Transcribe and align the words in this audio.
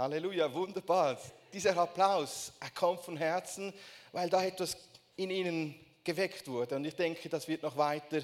Halleluja, 0.00 0.50
wunderbar. 0.54 1.18
Dieser 1.52 1.76
Applaus, 1.76 2.54
er 2.58 2.70
kommt 2.70 3.02
von 3.02 3.18
Herzen, 3.18 3.70
weil 4.12 4.30
da 4.30 4.42
etwas 4.42 4.74
in 5.16 5.28
ihnen 5.28 5.74
geweckt 6.02 6.48
wurde. 6.48 6.76
Und 6.76 6.86
ich 6.86 6.96
denke, 6.96 7.28
das 7.28 7.46
wird 7.46 7.62
noch 7.62 7.76
weiter 7.76 8.22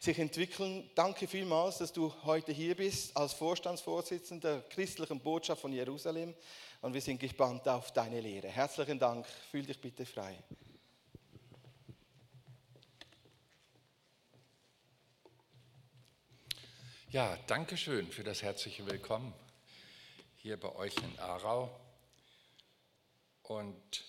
sich 0.00 0.18
entwickeln. 0.18 0.88
Danke 0.94 1.28
vielmals, 1.28 1.76
dass 1.76 1.92
du 1.92 2.10
heute 2.24 2.50
hier 2.52 2.74
bist 2.74 3.14
als 3.14 3.34
Vorstandsvorsitzender 3.34 4.60
der 4.60 4.68
christlichen 4.70 5.20
Botschaft 5.20 5.60
von 5.60 5.70
Jerusalem. 5.70 6.32
Und 6.80 6.94
wir 6.94 7.02
sind 7.02 7.20
gespannt 7.20 7.68
auf 7.68 7.92
deine 7.92 8.22
Lehre. 8.22 8.48
Herzlichen 8.48 8.98
Dank. 8.98 9.26
Fühl 9.50 9.66
dich 9.66 9.78
bitte 9.78 10.06
frei. 10.06 10.34
Ja, 17.10 17.36
danke 17.46 17.76
schön 17.76 18.10
für 18.10 18.24
das 18.24 18.42
herzliche 18.42 18.86
Willkommen 18.86 19.34
hier 20.40 20.56
bei 20.56 20.72
euch 20.76 20.96
in 20.98 21.18
Aarau. 21.18 21.68
Und 23.42 24.04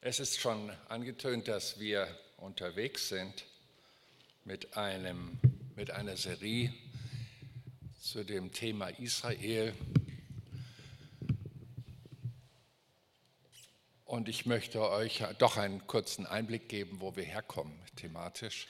es 0.00 0.18
ist 0.18 0.40
schon 0.40 0.70
angetönt, 0.88 1.46
dass 1.46 1.78
wir 1.78 2.08
unterwegs 2.36 3.08
sind 3.08 3.44
mit, 4.44 4.76
einem, 4.76 5.38
mit 5.76 5.92
einer 5.92 6.16
Serie 6.16 6.74
zu 8.00 8.24
dem 8.24 8.52
Thema 8.52 8.88
Israel. 8.88 9.72
Und 14.04 14.28
ich 14.28 14.46
möchte 14.46 14.80
euch 14.90 15.22
doch 15.38 15.56
einen 15.58 15.86
kurzen 15.86 16.26
Einblick 16.26 16.68
geben, 16.68 17.00
wo 17.00 17.14
wir 17.14 17.24
herkommen 17.24 17.80
thematisch. 17.94 18.66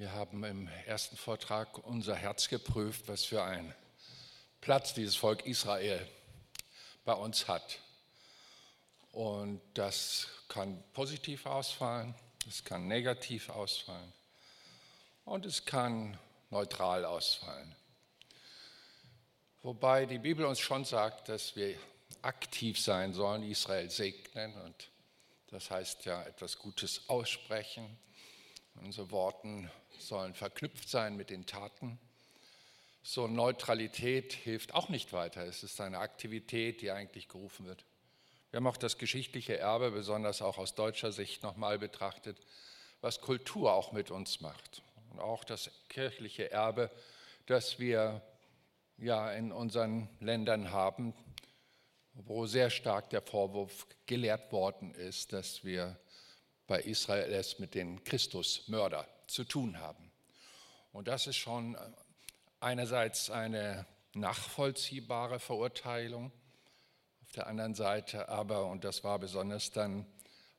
Wir 0.00 0.14
haben 0.14 0.42
im 0.44 0.66
ersten 0.86 1.14
Vortrag 1.14 1.76
unser 1.84 2.14
Herz 2.14 2.48
geprüft, 2.48 3.06
was 3.06 3.26
für 3.26 3.44
einen 3.44 3.74
Platz 4.62 4.94
dieses 4.94 5.14
Volk 5.14 5.44
Israel 5.44 6.08
bei 7.04 7.12
uns 7.12 7.48
hat. 7.48 7.80
Und 9.12 9.60
das 9.74 10.26
kann 10.48 10.82
positiv 10.94 11.44
ausfallen, 11.44 12.14
es 12.48 12.64
kann 12.64 12.88
negativ 12.88 13.50
ausfallen 13.50 14.10
und 15.26 15.44
es 15.44 15.66
kann 15.66 16.18
neutral 16.48 17.04
ausfallen. 17.04 17.76
Wobei 19.62 20.06
die 20.06 20.18
Bibel 20.18 20.46
uns 20.46 20.60
schon 20.60 20.86
sagt, 20.86 21.28
dass 21.28 21.56
wir 21.56 21.78
aktiv 22.22 22.80
sein 22.80 23.12
sollen, 23.12 23.42
Israel 23.42 23.90
segnen 23.90 24.58
und 24.62 24.88
das 25.48 25.70
heißt 25.70 26.06
ja 26.06 26.22
etwas 26.22 26.56
Gutes 26.56 27.06
aussprechen. 27.06 27.98
Unsere 28.74 29.10
Worten 29.10 29.70
sollen 29.98 30.34
verknüpft 30.34 30.88
sein 30.88 31.16
mit 31.16 31.30
den 31.30 31.46
Taten. 31.46 31.98
So 33.02 33.26
Neutralität 33.26 34.32
hilft 34.32 34.74
auch 34.74 34.88
nicht 34.88 35.12
weiter. 35.12 35.44
Es 35.44 35.62
ist 35.62 35.80
eine 35.80 35.98
Aktivität, 35.98 36.82
die 36.82 36.90
eigentlich 36.90 37.28
gerufen 37.28 37.66
wird. 37.66 37.84
Wir 38.50 38.58
haben 38.58 38.66
auch 38.66 38.76
das 38.76 38.98
geschichtliche 38.98 39.58
Erbe, 39.58 39.90
besonders 39.90 40.42
auch 40.42 40.58
aus 40.58 40.74
deutscher 40.74 41.12
Sicht 41.12 41.42
nochmal 41.42 41.78
betrachtet, 41.78 42.36
was 43.00 43.20
Kultur 43.20 43.72
auch 43.72 43.92
mit 43.92 44.10
uns 44.10 44.40
macht. 44.40 44.82
Und 45.10 45.20
auch 45.20 45.44
das 45.44 45.70
kirchliche 45.88 46.50
Erbe, 46.50 46.90
das 47.46 47.78
wir 47.78 48.22
ja 48.98 49.32
in 49.32 49.52
unseren 49.52 50.08
Ländern 50.20 50.72
haben, 50.72 51.14
wo 52.12 52.46
sehr 52.46 52.70
stark 52.70 53.10
der 53.10 53.22
Vorwurf 53.22 53.86
gelehrt 54.06 54.52
worden 54.52 54.94
ist, 54.94 55.32
dass 55.32 55.64
wir 55.64 55.96
bei 56.70 56.82
Israel 56.82 57.32
es 57.32 57.58
mit 57.58 57.74
den 57.74 58.04
Christusmörder 58.04 59.04
zu 59.26 59.42
tun 59.42 59.80
haben. 59.80 60.12
Und 60.92 61.08
das 61.08 61.26
ist 61.26 61.34
schon 61.34 61.76
einerseits 62.60 63.28
eine 63.28 63.86
nachvollziehbare 64.14 65.40
Verurteilung, 65.40 66.30
auf 67.24 67.32
der 67.32 67.48
anderen 67.48 67.74
Seite 67.74 68.28
aber, 68.28 68.66
und 68.66 68.84
das 68.84 69.02
war 69.02 69.18
besonders 69.18 69.72
dann 69.72 70.06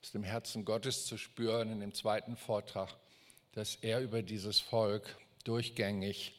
aus 0.02 0.12
dem 0.12 0.24
Herzen 0.24 0.66
Gottes 0.66 1.06
zu 1.06 1.18
spüren 1.18 1.72
in 1.72 1.80
dem 1.80 1.94
zweiten 1.94 2.36
Vortrag, 2.36 2.94
dass 3.54 3.76
er 3.76 4.02
über 4.02 4.22
dieses 4.22 4.60
Volk 4.60 5.18
durchgängig 5.46 6.38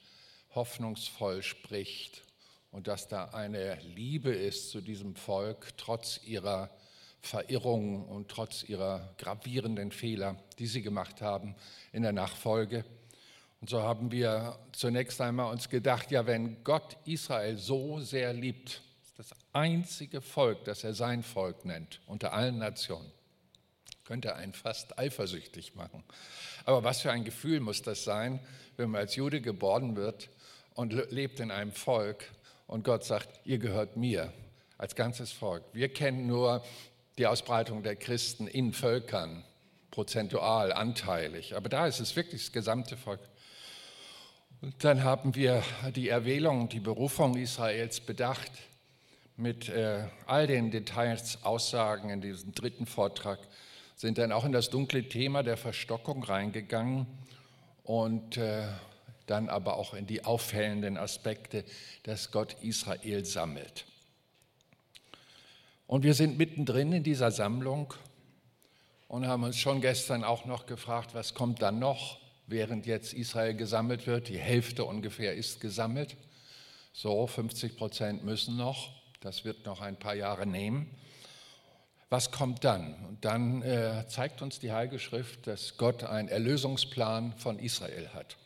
hoffnungsvoll 0.54 1.42
spricht 1.42 2.24
und 2.72 2.88
dass 2.88 3.08
da 3.08 3.30
eine 3.30 3.76
Liebe 3.76 4.34
ist 4.34 4.68
zu 4.68 4.82
diesem 4.82 5.16
Volk, 5.16 5.78
trotz 5.78 6.20
ihrer 6.24 6.68
Verirrungen 7.22 8.04
und 8.04 8.28
trotz 8.28 8.64
ihrer 8.64 9.14
gravierenden 9.16 9.92
Fehler, 9.92 10.36
die 10.58 10.66
sie 10.66 10.82
gemacht 10.82 11.22
haben 11.22 11.54
in 11.92 12.02
der 12.02 12.12
Nachfolge. 12.12 12.84
Und 13.60 13.70
so 13.70 13.80
haben 13.80 14.10
wir 14.10 14.58
zunächst 14.72 15.20
einmal 15.20 15.52
uns 15.52 15.68
gedacht, 15.68 16.10
ja, 16.10 16.26
wenn 16.26 16.64
Gott 16.64 16.96
Israel 17.04 17.56
so 17.56 18.00
sehr 18.00 18.32
liebt, 18.32 18.82
das 19.16 19.30
einzige 19.52 20.20
Volk, 20.20 20.64
das 20.64 20.82
er 20.82 20.94
sein 20.94 21.22
Volk 21.22 21.64
nennt, 21.64 22.00
unter 22.06 22.32
allen 22.32 22.58
Nationen. 22.58 23.12
Könnte 24.04 24.34
einen 24.34 24.52
fast 24.52 24.98
eifersüchtig 24.98 25.76
machen. 25.76 26.02
Aber 26.64 26.82
was 26.82 27.02
für 27.02 27.12
ein 27.12 27.22
Gefühl 27.22 27.60
muss 27.60 27.82
das 27.82 28.02
sein, 28.02 28.40
wenn 28.76 28.90
man 28.90 29.02
als 29.02 29.14
Jude 29.14 29.40
geboren 29.40 29.94
wird 29.94 30.28
und 30.74 30.92
lebt 31.12 31.38
in 31.38 31.52
einem 31.52 31.70
Volk 31.70 32.24
und 32.66 32.82
Gott 32.82 33.04
sagt, 33.04 33.46
ihr 33.46 33.58
gehört 33.58 33.96
mir 33.96 34.32
als 34.76 34.96
ganzes 34.96 35.30
Volk. 35.30 35.62
Wir 35.72 35.92
kennen 35.92 36.26
nur 36.26 36.64
die 37.18 37.26
Ausbreitung 37.26 37.82
der 37.82 37.96
Christen 37.96 38.46
in 38.46 38.72
Völkern, 38.72 39.44
prozentual, 39.90 40.72
anteilig. 40.72 41.56
Aber 41.56 41.68
da 41.68 41.86
ist 41.86 42.00
es 42.00 42.16
wirklich 42.16 42.42
das 42.42 42.52
gesamte 42.52 42.96
Volk. 42.96 43.20
Und 44.60 44.84
dann 44.84 45.02
haben 45.02 45.34
wir 45.34 45.62
die 45.94 46.08
Erwählung, 46.08 46.68
die 46.68 46.80
Berufung 46.80 47.36
Israels 47.36 48.00
bedacht 48.00 48.50
mit 49.36 49.68
äh, 49.68 50.04
all 50.26 50.46
den 50.46 50.70
Details, 50.70 51.42
Aussagen 51.42 52.10
in 52.10 52.20
diesem 52.20 52.54
dritten 52.54 52.86
Vortrag, 52.86 53.40
sind 53.96 54.18
dann 54.18 54.32
auch 54.32 54.44
in 54.44 54.52
das 54.52 54.70
dunkle 54.70 55.08
Thema 55.08 55.42
der 55.42 55.56
Verstockung 55.56 56.22
reingegangen 56.22 57.06
und 57.82 58.36
äh, 58.36 58.66
dann 59.26 59.48
aber 59.48 59.76
auch 59.76 59.94
in 59.94 60.06
die 60.06 60.24
auffällenden 60.24 60.96
Aspekte, 60.96 61.64
dass 62.04 62.30
Gott 62.30 62.56
Israel 62.62 63.24
sammelt. 63.24 63.86
Und 65.92 66.04
wir 66.04 66.14
sind 66.14 66.38
mittendrin 66.38 66.90
in 66.94 67.02
dieser 67.02 67.30
Sammlung 67.30 67.92
und 69.08 69.26
haben 69.26 69.44
uns 69.44 69.58
schon 69.58 69.82
gestern 69.82 70.24
auch 70.24 70.46
noch 70.46 70.64
gefragt, 70.64 71.10
was 71.12 71.34
kommt 71.34 71.60
dann 71.60 71.80
noch, 71.80 72.18
während 72.46 72.86
jetzt 72.86 73.12
Israel 73.12 73.52
gesammelt 73.52 74.06
wird. 74.06 74.30
Die 74.30 74.38
Hälfte 74.38 74.86
ungefähr 74.86 75.34
ist 75.34 75.60
gesammelt. 75.60 76.16
So, 76.94 77.26
50 77.26 77.76
Prozent 77.76 78.24
müssen 78.24 78.56
noch. 78.56 78.88
Das 79.20 79.44
wird 79.44 79.66
noch 79.66 79.82
ein 79.82 79.98
paar 79.98 80.14
Jahre 80.14 80.46
nehmen. 80.46 80.88
Was 82.08 82.30
kommt 82.30 82.64
dann? 82.64 82.94
Und 83.06 83.22
dann 83.26 83.60
äh, 83.60 84.06
zeigt 84.08 84.40
uns 84.40 84.60
die 84.60 84.72
Heilige 84.72 84.98
Schrift, 84.98 85.46
dass 85.46 85.76
Gott 85.76 86.04
einen 86.04 86.28
Erlösungsplan 86.28 87.34
von 87.36 87.58
Israel 87.58 88.08
hat. 88.14 88.38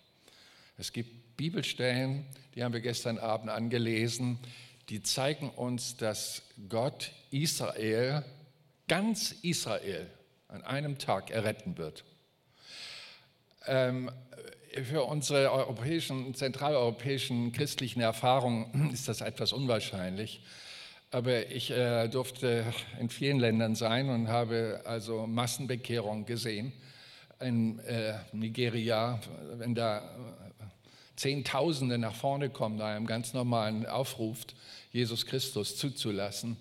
Es 0.79 0.93
gibt 0.93 1.37
Bibelstellen, 1.37 2.27
die 2.57 2.65
haben 2.65 2.73
wir 2.73 2.81
gestern 2.81 3.19
Abend 3.19 3.51
angelesen, 3.51 4.41
die 4.89 5.03
zeigen 5.03 5.51
uns, 5.51 5.97
dass 5.97 6.43
Gott 6.69 7.13
Israel, 7.31 8.25
ganz 8.89 9.33
Israel, 9.43 10.11
an 10.49 10.63
einem 10.63 10.99
Tag 10.99 11.31
erretten 11.31 11.77
wird. 11.77 12.05
Ähm, 13.67 14.11
für 14.85 15.05
unsere 15.05 15.51
europäischen, 15.51 16.35
zentraleuropäischen 16.35 17.53
christlichen 17.53 18.01
Erfahrungen 18.01 18.91
ist 18.93 19.09
das 19.09 19.21
etwas 19.21 19.53
unwahrscheinlich. 19.53 20.43
Aber 21.11 21.51
ich 21.51 21.71
äh, 21.71 22.09
durfte 22.09 22.65
in 23.01 23.09
vielen 23.09 23.39
Ländern 23.39 23.75
sein 23.75 24.09
und 24.11 24.29
habe 24.29 24.83
also 24.85 25.27
Massenbekehrungen 25.27 26.27
gesehen. 26.27 26.73
In 27.41 27.79
äh, 27.81 28.15
Nigeria, 28.33 29.21
wenn 29.55 29.75
da 29.75 30.03
Zehntausende 31.17 31.99
nach 31.99 32.15
vorne 32.15 32.51
kommen, 32.51 32.79
da 32.79 32.95
einem 32.95 33.07
ganz 33.07 33.33
normalen 33.33 33.87
Aufruf, 33.87 34.39
Jesus 34.93 35.27
Christus 35.27 35.77
zuzulassen. 35.77 36.57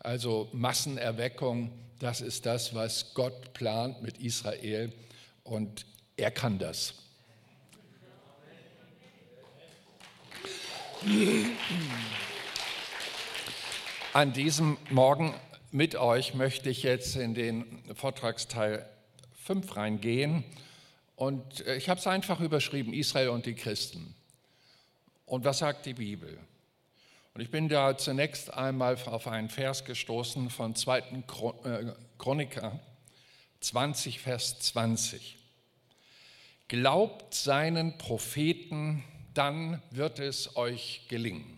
Also 0.00 0.48
Massenerweckung, 0.52 1.72
das 1.98 2.20
ist 2.20 2.46
das, 2.46 2.74
was 2.74 3.14
Gott 3.14 3.52
plant 3.52 4.02
mit 4.02 4.18
Israel 4.18 4.92
und 5.44 5.84
er 6.16 6.30
kann 6.30 6.58
das. 6.58 6.94
An 14.12 14.32
diesem 14.32 14.78
Morgen 14.90 15.34
mit 15.70 15.94
euch 15.96 16.34
möchte 16.34 16.70
ich 16.70 16.82
jetzt 16.82 17.14
in 17.16 17.34
den 17.34 17.64
Vortragsteil 17.94 18.88
5 19.44 19.76
reingehen. 19.76 20.44
Und 21.18 21.66
ich 21.66 21.88
habe 21.88 21.98
es 21.98 22.06
einfach 22.06 22.38
überschrieben, 22.38 22.92
Israel 22.92 23.30
und 23.30 23.44
die 23.44 23.56
Christen. 23.56 24.14
Und 25.26 25.44
was 25.44 25.58
sagt 25.58 25.84
die 25.84 25.94
Bibel? 25.94 26.38
Und 27.34 27.40
ich 27.40 27.50
bin 27.50 27.68
da 27.68 27.98
zunächst 27.98 28.54
einmal 28.54 28.96
auf 29.04 29.26
einen 29.26 29.48
Vers 29.48 29.84
gestoßen 29.84 30.48
von 30.48 30.76
2. 30.76 30.98
Äh, 30.98 31.92
Chroniker 32.18 32.78
20, 33.58 34.20
Vers 34.20 34.60
20. 34.60 35.36
Glaubt 36.68 37.34
seinen 37.34 37.98
Propheten, 37.98 39.02
dann 39.34 39.82
wird 39.90 40.20
es 40.20 40.54
euch 40.54 41.06
gelingen. 41.08 41.57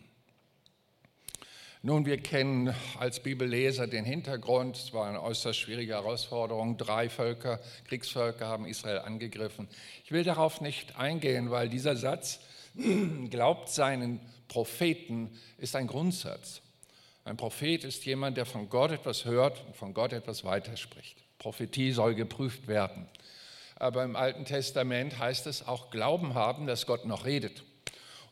Nun, 1.82 2.04
wir 2.04 2.18
kennen 2.18 2.74
als 2.98 3.20
Bibelleser 3.20 3.86
den 3.86 4.04
Hintergrund. 4.04 4.76
Es 4.76 4.92
war 4.92 5.08
eine 5.08 5.22
äußerst 5.22 5.58
schwierige 5.58 5.94
Herausforderung. 5.94 6.76
Drei 6.76 7.08
Völker, 7.08 7.58
Kriegsvölker 7.86 8.46
haben 8.46 8.66
Israel 8.66 8.98
angegriffen. 8.98 9.66
Ich 10.04 10.12
will 10.12 10.22
darauf 10.22 10.60
nicht 10.60 10.98
eingehen, 10.98 11.50
weil 11.50 11.70
dieser 11.70 11.96
Satz, 11.96 12.40
glaubt 13.30 13.70
seinen 13.70 14.20
Propheten, 14.48 15.30
ist 15.56 15.74
ein 15.74 15.86
Grundsatz. 15.86 16.60
Ein 17.24 17.38
Prophet 17.38 17.84
ist 17.84 18.04
jemand, 18.04 18.36
der 18.36 18.44
von 18.44 18.68
Gott 18.68 18.90
etwas 18.90 19.24
hört 19.24 19.64
und 19.66 19.74
von 19.74 19.94
Gott 19.94 20.12
etwas 20.12 20.44
weiterspricht. 20.44 21.16
Prophetie 21.38 21.92
soll 21.92 22.14
geprüft 22.14 22.68
werden. 22.68 23.08
Aber 23.76 24.04
im 24.04 24.16
Alten 24.16 24.44
Testament 24.44 25.18
heißt 25.18 25.46
es 25.46 25.66
auch 25.66 25.90
Glauben 25.90 26.34
haben, 26.34 26.66
dass 26.66 26.84
Gott 26.84 27.06
noch 27.06 27.24
redet. 27.24 27.62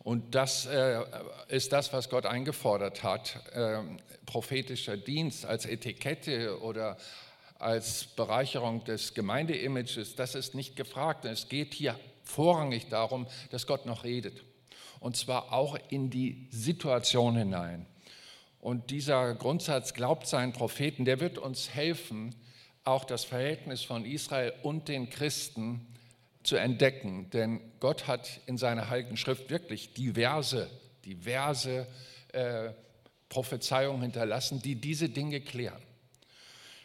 Und 0.08 0.34
das 0.34 0.64
äh, 0.64 1.02
ist 1.49 1.70
das, 1.70 1.93
was 1.93 2.08
Gott 2.08 2.25
eingefordert 2.25 3.02
hat. 3.02 3.43
Äh, 3.52 3.82
prophetischer 4.25 4.96
Dienst 4.96 5.44
als 5.44 5.66
Etikette 5.66 6.62
oder 6.62 6.96
als 7.58 8.06
Bereicherung 8.16 8.82
des 8.84 9.12
Gemeindeimages, 9.12 10.14
das 10.16 10.34
ist 10.34 10.55
nicht 10.55 10.76
gefragt. 10.76 11.26
Es 11.26 11.50
geht 11.50 11.75
hier 11.75 11.94
vorrangig 12.22 12.88
darum, 12.88 13.26
dass 13.50 13.66
Gott 13.66 13.84
noch 13.84 14.02
redet. 14.02 14.43
Und 14.99 15.19
zwar 15.19 15.52
auch 15.52 15.76
in 15.90 16.08
die 16.08 16.49
Situation 16.52 17.37
hinein. 17.37 17.84
Und 18.61 18.90
dieser 18.90 19.34
Grundsatz 19.34 19.93
glaubt 19.93 20.26
seinen 20.26 20.54
Propheten, 20.54 21.04
der 21.04 21.20
wird 21.20 21.37
uns 21.37 21.69
helfen, 21.75 22.34
auch 22.82 23.04
das 23.04 23.26
Verhältnis 23.26 23.82
von 23.82 24.06
Israel 24.06 24.54
und 24.62 24.88
den 24.88 25.11
Christen 25.11 25.87
zu 26.48 26.56
entdecken. 26.56 27.28
Denn 27.30 27.60
Gott 27.78 28.06
hat 28.06 28.40
in 28.46 28.56
seiner 28.56 28.88
Heiligen 28.88 29.18
Schrift 29.18 29.50
wirklich 29.50 29.92
diverse, 29.92 30.70
diverse 31.04 31.86
äh, 32.32 32.70
Prophezeiungen 33.28 34.00
hinterlassen, 34.00 34.62
die 34.62 34.76
diese 34.76 35.10
Dinge 35.10 35.42
klären. 35.42 35.82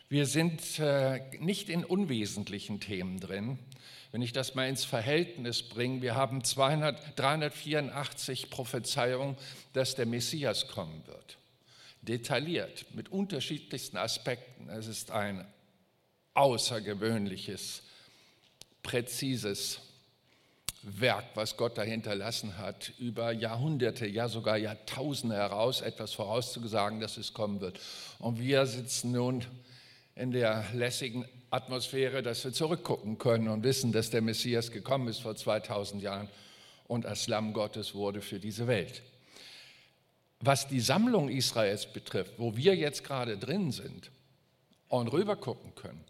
Wir 0.09 0.25
sind 0.25 0.79
äh, 0.79 1.21
nicht 1.39 1.69
in 1.69 1.85
unwesentlichen 1.85 2.81
Themen 2.81 3.21
drin. 3.21 3.57
Wenn 4.11 4.21
ich 4.21 4.33
das 4.33 4.53
mal 4.53 4.67
ins 4.67 4.83
Verhältnis 4.83 5.63
bringe, 5.63 6.01
wir 6.01 6.15
haben 6.15 6.43
200, 6.43 7.17
384 7.17 8.49
Prophezeiungen, 8.49 9.37
dass 9.71 9.95
der 9.95 10.05
Messias 10.05 10.67
kommen 10.67 11.07
wird. 11.07 11.37
Detailliert, 12.01 12.85
mit 12.93 13.09
unterschiedlichsten 13.09 13.95
Aspekten. 13.95 14.69
Es 14.69 14.87
ist 14.87 15.09
ein 15.09 15.47
außergewöhnliches 16.33 17.83
präzises 18.83 19.79
Werk, 20.83 21.25
was 21.35 21.55
Gott 21.55 21.77
dahinter 21.77 22.13
lassen 22.13 22.57
hat, 22.57 22.91
über 22.99 23.31
Jahrhunderte, 23.31 24.05
ja 24.05 24.27
sogar 24.27 24.57
Jahrtausende 24.57 25.35
heraus 25.35 25.81
etwas 25.81 26.13
vorauszusagen, 26.13 26.99
dass 26.99 27.17
es 27.17 27.33
kommen 27.33 27.61
wird. 27.61 27.79
Und 28.19 28.39
wir 28.39 28.65
sitzen 28.65 29.13
nun 29.13 29.45
in 30.15 30.31
der 30.31 30.65
lässigen 30.73 31.25
Atmosphäre, 31.49 32.21
dass 32.21 32.43
wir 32.43 32.51
zurückgucken 32.51 33.17
können 33.17 33.47
und 33.47 33.63
wissen, 33.63 33.93
dass 33.93 34.09
der 34.09 34.21
Messias 34.21 34.71
gekommen 34.71 35.07
ist 35.07 35.21
vor 35.21 35.35
2000 35.35 36.03
Jahren 36.03 36.29
und 36.87 37.05
als 37.05 37.27
Lamm 37.27 37.53
Gottes 37.53 37.95
wurde 37.95 38.21
für 38.21 38.39
diese 38.39 38.67
Welt. 38.67 39.03
Was 40.39 40.67
die 40.67 40.81
Sammlung 40.81 41.29
Israels 41.29 41.85
betrifft, 41.85 42.33
wo 42.37 42.57
wir 42.57 42.75
jetzt 42.75 43.05
gerade 43.05 43.37
drin 43.37 43.71
sind 43.71 44.11
und 44.89 45.07
rübergucken 45.07 45.73
können, 45.75 46.03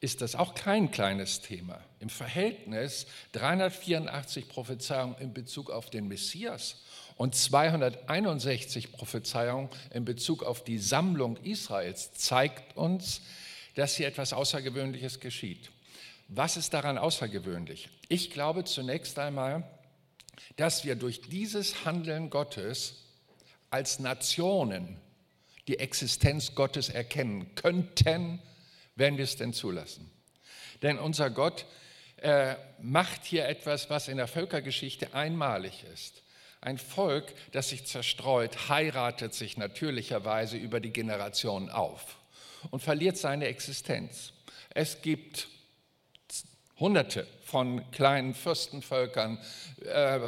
ist 0.00 0.20
das 0.20 0.34
auch 0.34 0.54
kein 0.54 0.90
kleines 0.90 1.40
Thema. 1.40 1.82
Im 2.00 2.10
Verhältnis 2.10 3.06
384 3.32 4.48
Prophezeiungen 4.48 5.16
in 5.18 5.32
Bezug 5.32 5.70
auf 5.70 5.90
den 5.90 6.08
Messias 6.08 6.82
und 7.16 7.34
261 7.34 8.92
Prophezeiungen 8.92 9.70
in 9.90 10.04
Bezug 10.04 10.42
auf 10.42 10.64
die 10.64 10.78
Sammlung 10.78 11.36
Israels 11.38 12.12
zeigt 12.12 12.76
uns, 12.76 13.22
dass 13.74 13.96
hier 13.96 14.06
etwas 14.06 14.32
Außergewöhnliches 14.32 15.20
geschieht. 15.20 15.70
Was 16.28 16.56
ist 16.56 16.74
daran 16.74 16.98
außergewöhnlich? 16.98 17.88
Ich 18.08 18.30
glaube 18.30 18.64
zunächst 18.64 19.18
einmal, 19.18 19.64
dass 20.56 20.84
wir 20.84 20.96
durch 20.96 21.20
dieses 21.22 21.84
Handeln 21.84 22.30
Gottes 22.30 23.04
als 23.70 23.98
Nationen 23.98 24.96
die 25.68 25.78
Existenz 25.78 26.54
Gottes 26.54 26.88
erkennen 26.88 27.54
könnten, 27.54 28.40
wenn 28.96 29.16
wir 29.16 29.24
es 29.24 29.36
denn 29.36 29.52
zulassen. 29.52 30.10
Denn 30.82 30.98
unser 30.98 31.30
Gott 31.30 31.66
äh, 32.16 32.56
macht 32.80 33.24
hier 33.24 33.46
etwas, 33.46 33.90
was 33.90 34.08
in 34.08 34.16
der 34.16 34.28
Völkergeschichte 34.28 35.14
einmalig 35.14 35.84
ist. 35.92 36.22
Ein 36.60 36.78
Volk, 36.78 37.34
das 37.52 37.68
sich 37.68 37.86
zerstreut, 37.86 38.68
heiratet 38.68 39.34
sich 39.34 39.56
natürlicherweise 39.56 40.56
über 40.56 40.80
die 40.80 40.92
Generationen 40.92 41.68
auf 41.68 42.16
und 42.70 42.80
verliert 42.80 43.18
seine 43.18 43.46
Existenz. 43.46 44.32
Es 44.70 45.02
gibt 45.02 45.48
Hunderte 46.78 47.26
von 47.44 47.90
kleinen 47.90 48.34
Fürstenvölkern, 48.34 49.38
äh, 49.84 50.20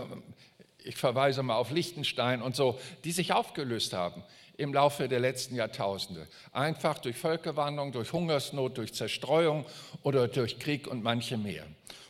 ich 0.85 0.97
verweise 0.97 1.43
mal 1.43 1.57
auf 1.57 1.71
Liechtenstein 1.71 2.43
und 2.43 2.55
so, 2.55 2.79
die 3.05 3.11
sich 3.13 3.33
aufgelöst 3.33 3.93
haben 3.93 4.23
im 4.59 4.73
Laufe 4.73 5.09
der 5.09 5.21
letzten 5.21 5.55
Jahrtausende. 5.55 6.27
Einfach 6.53 6.99
durch 6.99 7.17
Völkerwanderung, 7.17 7.93
durch 7.93 8.13
Hungersnot, 8.13 8.79
durch 8.79 8.95
Zerstreuung 8.95 9.65
oder 10.03 10.29
durch 10.29 10.59
Krieg 10.59 10.87
und 10.87 11.03
manche 11.03 11.37
mehr. 11.37 11.67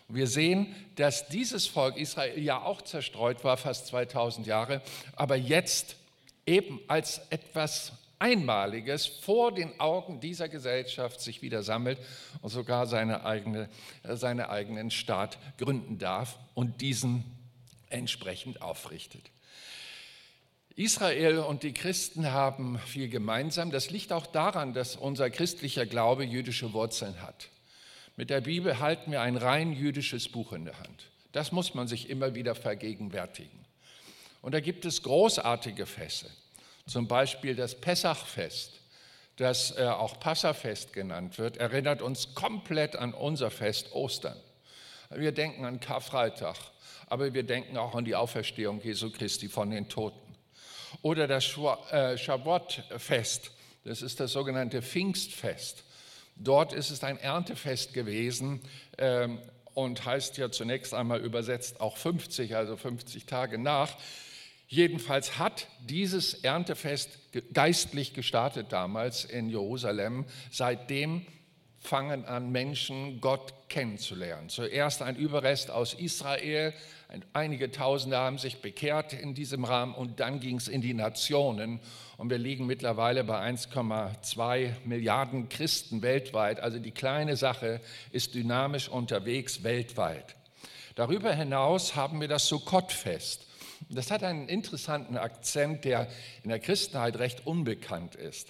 Und 0.08 0.14
wir 0.14 0.26
sehen, 0.26 0.74
dass 0.94 1.28
dieses 1.28 1.66
Volk 1.66 1.96
Israel 1.96 2.38
ja 2.40 2.62
auch 2.62 2.82
zerstreut 2.82 3.42
war, 3.42 3.56
fast 3.56 3.88
2000 3.88 4.46
Jahre, 4.46 4.80
aber 5.16 5.36
jetzt 5.36 5.96
eben 6.46 6.80
als 6.86 7.20
etwas 7.30 7.92
Einmaliges 8.18 9.06
vor 9.06 9.52
den 9.52 9.78
Augen 9.78 10.20
dieser 10.20 10.48
Gesellschaft 10.48 11.20
sich 11.20 11.42
wieder 11.42 11.62
sammelt 11.62 11.98
und 12.40 12.50
sogar 12.50 12.86
seine 12.86 13.24
eigene, 13.24 13.68
seinen 14.04 14.46
eigenen 14.46 14.90
Staat 14.90 15.38
gründen 15.58 15.98
darf 15.98 16.38
und 16.54 16.80
diesen 16.80 17.24
entsprechend 17.90 18.62
aufrichtet. 18.62 19.30
Israel 20.76 21.38
und 21.38 21.62
die 21.62 21.72
Christen 21.72 22.32
haben 22.32 22.78
viel 22.78 23.08
gemeinsam. 23.08 23.70
Das 23.70 23.90
liegt 23.90 24.12
auch 24.12 24.26
daran, 24.26 24.74
dass 24.74 24.94
unser 24.94 25.30
christlicher 25.30 25.86
Glaube 25.86 26.24
jüdische 26.24 26.74
Wurzeln 26.74 27.22
hat. 27.22 27.48
Mit 28.16 28.28
der 28.28 28.42
Bibel 28.42 28.78
halten 28.78 29.10
wir 29.10 29.22
ein 29.22 29.38
rein 29.38 29.72
jüdisches 29.72 30.28
Buch 30.28 30.52
in 30.52 30.66
der 30.66 30.78
Hand. 30.78 31.10
Das 31.32 31.50
muss 31.50 31.74
man 31.74 31.88
sich 31.88 32.10
immer 32.10 32.34
wieder 32.34 32.54
vergegenwärtigen. 32.54 33.64
Und 34.42 34.52
da 34.52 34.60
gibt 34.60 34.84
es 34.84 35.02
großartige 35.02 35.86
Feste, 35.86 36.30
zum 36.86 37.08
Beispiel 37.08 37.56
das 37.56 37.74
Pessachfest, 37.74 38.72
das 39.36 39.76
äh, 39.78 39.84
auch 39.84 40.20
Passafest 40.20 40.92
genannt 40.92 41.38
wird, 41.38 41.56
erinnert 41.56 42.00
uns 42.02 42.34
komplett 42.34 42.96
an 42.96 43.14
unser 43.14 43.50
Fest 43.50 43.92
Ostern. 43.92 44.36
Wir 45.10 45.32
denken 45.32 45.64
an 45.64 45.80
Karfreitag, 45.80 46.56
aber 47.06 47.32
wir 47.32 47.42
denken 47.44 47.76
auch 47.76 47.94
an 47.94 48.04
die 48.04 48.14
Auferstehung 48.14 48.80
Jesu 48.82 49.10
Christi 49.10 49.48
von 49.48 49.70
den 49.70 49.88
Toten. 49.88 50.25
Oder 51.02 51.26
das 51.26 51.44
äh, 51.90 52.18
Shavuot-Fest, 52.18 53.50
das 53.84 54.02
ist 54.02 54.20
das 54.20 54.32
sogenannte 54.32 54.82
Pfingstfest. 54.82 55.84
Dort 56.36 56.72
ist 56.72 56.90
es 56.90 57.02
ein 57.02 57.18
Erntefest 57.18 57.94
gewesen 57.94 58.60
ähm, 58.98 59.40
und 59.74 60.04
heißt 60.04 60.36
ja 60.38 60.50
zunächst 60.50 60.92
einmal 60.92 61.20
übersetzt 61.20 61.80
auch 61.80 61.96
50, 61.96 62.56
also 62.56 62.76
50 62.76 63.26
Tage 63.26 63.58
nach. 63.58 63.96
Jedenfalls 64.68 65.38
hat 65.38 65.68
dieses 65.80 66.34
Erntefest 66.34 67.10
geistlich 67.52 68.14
gestartet 68.14 68.72
damals 68.72 69.24
in 69.24 69.48
Jerusalem. 69.48 70.24
Seitdem 70.50 71.24
fangen 71.78 72.24
an, 72.24 72.50
Menschen 72.50 73.20
Gott 73.20 73.54
kennenzulernen. 73.68 74.48
Zuerst 74.48 75.02
ein 75.02 75.16
Überrest 75.16 75.70
aus 75.70 75.94
Israel, 75.94 76.72
einige 77.32 77.70
Tausende 77.70 78.16
haben 78.16 78.38
sich 78.38 78.60
bekehrt 78.60 79.12
in 79.12 79.34
diesem 79.34 79.64
Rahmen 79.64 79.94
und 79.94 80.20
dann 80.20 80.40
ging 80.40 80.56
es 80.56 80.68
in 80.68 80.80
die 80.80 80.94
Nationen. 80.94 81.80
Und 82.16 82.30
wir 82.30 82.38
liegen 82.38 82.66
mittlerweile 82.66 83.24
bei 83.24 83.38
1,2 83.38 84.72
Milliarden 84.84 85.48
Christen 85.48 86.02
weltweit. 86.02 86.60
Also 86.60 86.78
die 86.78 86.90
kleine 86.90 87.36
Sache 87.36 87.80
ist 88.10 88.34
dynamisch 88.34 88.88
unterwegs 88.88 89.62
weltweit. 89.62 90.36
Darüber 90.94 91.32
hinaus 91.32 91.94
haben 91.94 92.20
wir 92.20 92.28
das 92.28 92.46
Sukkot-Fest. 92.48 93.46
Das 93.90 94.10
hat 94.10 94.22
einen 94.22 94.48
interessanten 94.48 95.18
Akzent, 95.18 95.84
der 95.84 96.08
in 96.42 96.48
der 96.48 96.58
Christenheit 96.58 97.18
recht 97.18 97.46
unbekannt 97.46 98.14
ist. 98.14 98.48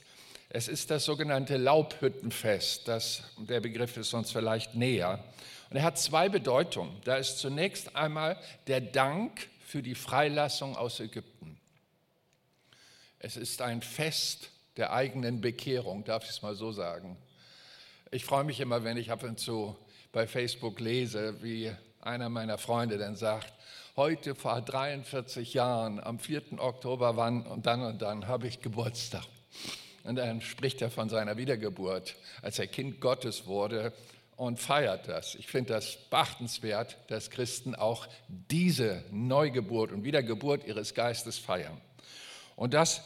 Es 0.57 0.69
ist 0.69 0.91
das 0.91 1.05
sogenannte 1.05 1.59
Laubhüttenfest. 1.59 2.89
Das, 2.89 3.25
der 3.37 3.61
Begriff 3.61 3.95
ist 3.99 4.15
uns 4.15 4.33
vielleicht 4.33 4.75
näher. 4.75 5.23
Und 5.69 5.77
er 5.77 5.83
hat 5.83 5.99
zwei 5.99 6.31
Bedeutungen. 6.31 6.99
Da 7.05 7.17
ist 7.17 7.41
zunächst 7.41 7.95
einmal 7.95 8.39
der 8.67 8.81
Dank 8.81 9.51
für 9.67 9.83
die 9.83 9.95
Freilassung 9.95 10.75
aus 10.75 10.99
Ägypten. 10.99 11.61
Es 13.19 13.37
ist 13.37 13.61
ein 13.61 13.83
Fest 13.83 14.49
der 14.79 14.95
eigenen 14.95 15.43
Bekehrung, 15.43 16.05
darf 16.05 16.25
ich 16.25 16.31
es 16.31 16.41
mal 16.41 16.55
so 16.55 16.73
sagen. 16.73 17.19
Ich 18.11 18.25
freue 18.25 18.45
mich 18.45 18.59
immer, 18.59 18.83
wenn 18.83 18.97
ich 18.97 19.11
ab 19.11 19.25
und 19.25 19.39
zu 19.39 19.77
bei 20.11 20.27
Facebook 20.27 20.81
lese, 20.81 21.43
wie 21.43 21.71
einer 22.01 22.31
meiner 22.31 22.57
Freunde 22.57 22.97
dann 22.97 23.17
sagt, 23.17 23.53
heute 23.95 24.35
vor 24.35 24.63
43 24.63 25.53
Jahren, 25.53 26.01
am 26.01 26.19
4. 26.19 26.59
Oktober 26.61 27.19
wann 27.19 27.47
und 27.47 27.67
dann 27.67 27.83
und 27.83 28.01
dann 28.01 28.27
habe 28.27 28.49
ich 28.49 28.63
Geburtstag. 28.63 29.27
Und 30.07 30.17
dann 30.17 30.41
spricht 30.41 30.81
er 30.83 30.91
von 30.91 31.09
seiner 31.09 31.37
Wiedergeburt, 31.37 32.17
als 32.43 32.59
er 32.59 32.67
Kind 32.67 33.01
Gottes 33.01 33.47
wurde 33.47 33.93
und 34.37 34.61
feiert 34.61 35.09
das. 35.09 35.35
Ich 35.35 35.47
finde 35.47 35.75
das 35.75 35.97
beachtenswert, 36.11 36.97
dass 37.09 37.31
Christen 37.31 37.75
auch 37.75 38.07
diese 38.29 39.05
Neugeburt 39.11 39.93
und 39.93 40.05
Wiedergeburt 40.05 40.67
ihres 40.67 40.95
Geistes 40.95 41.39
feiern. 41.39 41.81
Und 42.55 42.75
das 42.75 43.03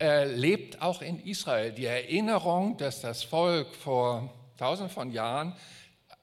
äh, 0.00 0.24
lebt 0.24 0.80
auch 0.80 1.02
in 1.02 1.20
Israel. 1.24 1.72
Die 1.72 1.84
Erinnerung, 1.84 2.76
dass 2.78 3.00
das 3.00 3.22
Volk 3.22 3.74
vor 3.74 4.32
tausenden 4.56 4.92
von 4.92 5.10
Jahren 5.12 5.54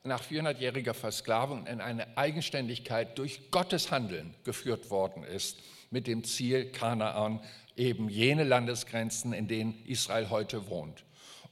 nach 0.03 0.23
400-jähriger 0.23 0.93
Versklavung 0.93 1.67
in 1.67 1.81
eine 1.81 2.17
Eigenständigkeit 2.17 3.17
durch 3.17 3.51
Gottes 3.51 3.91
Handeln 3.91 4.33
geführt 4.43 4.89
worden 4.89 5.23
ist, 5.23 5.57
mit 5.89 6.07
dem 6.07 6.23
Ziel 6.23 6.71
Kanaan, 6.71 7.39
eben 7.75 8.09
jene 8.09 8.43
Landesgrenzen, 8.43 9.33
in 9.33 9.47
denen 9.47 9.83
Israel 9.85 10.29
heute 10.29 10.67
wohnt. 10.69 11.03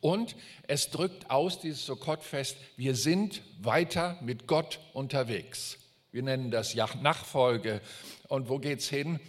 Und 0.01 0.35
es 0.67 0.89
drückt 0.89 1.31
aus, 1.31 1.59
dieses 1.59 1.85
Sukkot-Fest, 1.85 2.57
wir 2.77 2.95
sind 2.95 3.41
weiter 3.59 4.19
mit 4.21 4.47
Gott 4.47 4.79
unterwegs. 4.93 5.77
Wir 6.11 6.23
nennen 6.23 6.51
das 6.51 6.75
Nachfolge. 6.75 7.81
Und 8.27 8.47
wo 8.49 8.59
geht 8.59 8.79
es 8.79 8.89
hin? 8.89 9.19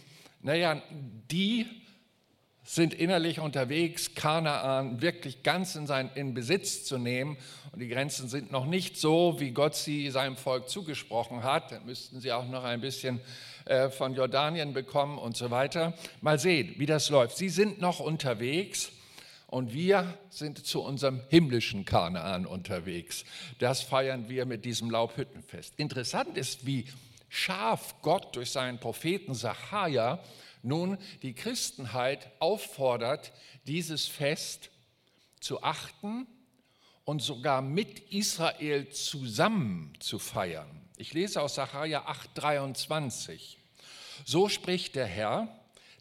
Naja, 0.41 0.81
die 1.31 1.65
sind 2.67 2.93
innerlich 2.93 3.39
unterwegs, 3.39 4.13
Kanaan 4.13 5.01
wirklich 5.01 5.41
ganz 5.41 5.75
in, 5.75 5.87
sein, 5.87 6.09
in 6.15 6.33
Besitz 6.33 6.83
zu 6.83 6.97
nehmen. 6.97 7.37
Und 7.71 7.79
die 7.79 7.87
Grenzen 7.87 8.27
sind 8.27 8.51
noch 8.51 8.65
nicht 8.65 8.97
so, 8.97 9.37
wie 9.39 9.51
Gott 9.51 9.73
sie 9.73 10.11
seinem 10.11 10.35
Volk 10.35 10.67
zugesprochen 10.67 11.43
hat. 11.43 11.71
Da 11.71 11.79
müssten 11.79 12.19
sie 12.19 12.33
auch 12.33 12.45
noch 12.45 12.65
ein 12.65 12.81
bisschen 12.81 13.21
äh, 13.63 13.89
von 13.89 14.13
Jordanien 14.15 14.73
bekommen 14.73 15.17
und 15.17 15.37
so 15.37 15.49
weiter. 15.49 15.93
Mal 16.19 16.39
sehen, 16.39 16.75
wie 16.77 16.85
das 16.85 17.09
läuft. 17.09 17.37
Sie 17.37 17.47
sind 17.47 17.79
noch 17.79 18.01
unterwegs. 18.01 18.91
Und 19.49 19.71
wir 19.71 20.17
sind 20.29 20.65
zu 20.65 20.81
unserem 20.81 21.21
himmlischen 21.29 21.85
Kanaan 21.85 22.45
unterwegs. 22.45 23.23
Das 23.59 23.81
feiern 23.81 24.27
wir 24.27 24.45
mit 24.45 24.65
diesem 24.65 24.91
Laubhüttenfest. 24.91 25.73
Interessant 25.77 26.37
ist, 26.37 26.65
wie 26.65 26.83
scharf 27.29 27.95
Gott 28.01 28.35
durch 28.35 28.51
seinen 28.51 28.77
Propheten 28.77 29.33
Sacharja 29.33 30.19
nun 30.67 30.97
die 31.21 31.33
Christenheit 31.33 32.29
auffordert, 32.39 33.31
dieses 33.65 34.05
Fest 34.07 34.69
zu 35.39 35.63
achten 35.63 36.27
und 37.05 37.21
sogar 37.21 37.61
mit 37.61 37.99
Israel 38.11 38.89
zusammen 38.89 39.93
zu 39.99 40.19
feiern. 40.19 40.81
Ich 40.97 41.13
lese 41.13 41.41
aus 41.41 41.55
Sacharja 41.55 42.05
8:23. 42.07 43.57
So 44.25 44.49
spricht 44.49 44.95
der 44.95 45.05
Herr, 45.05 45.47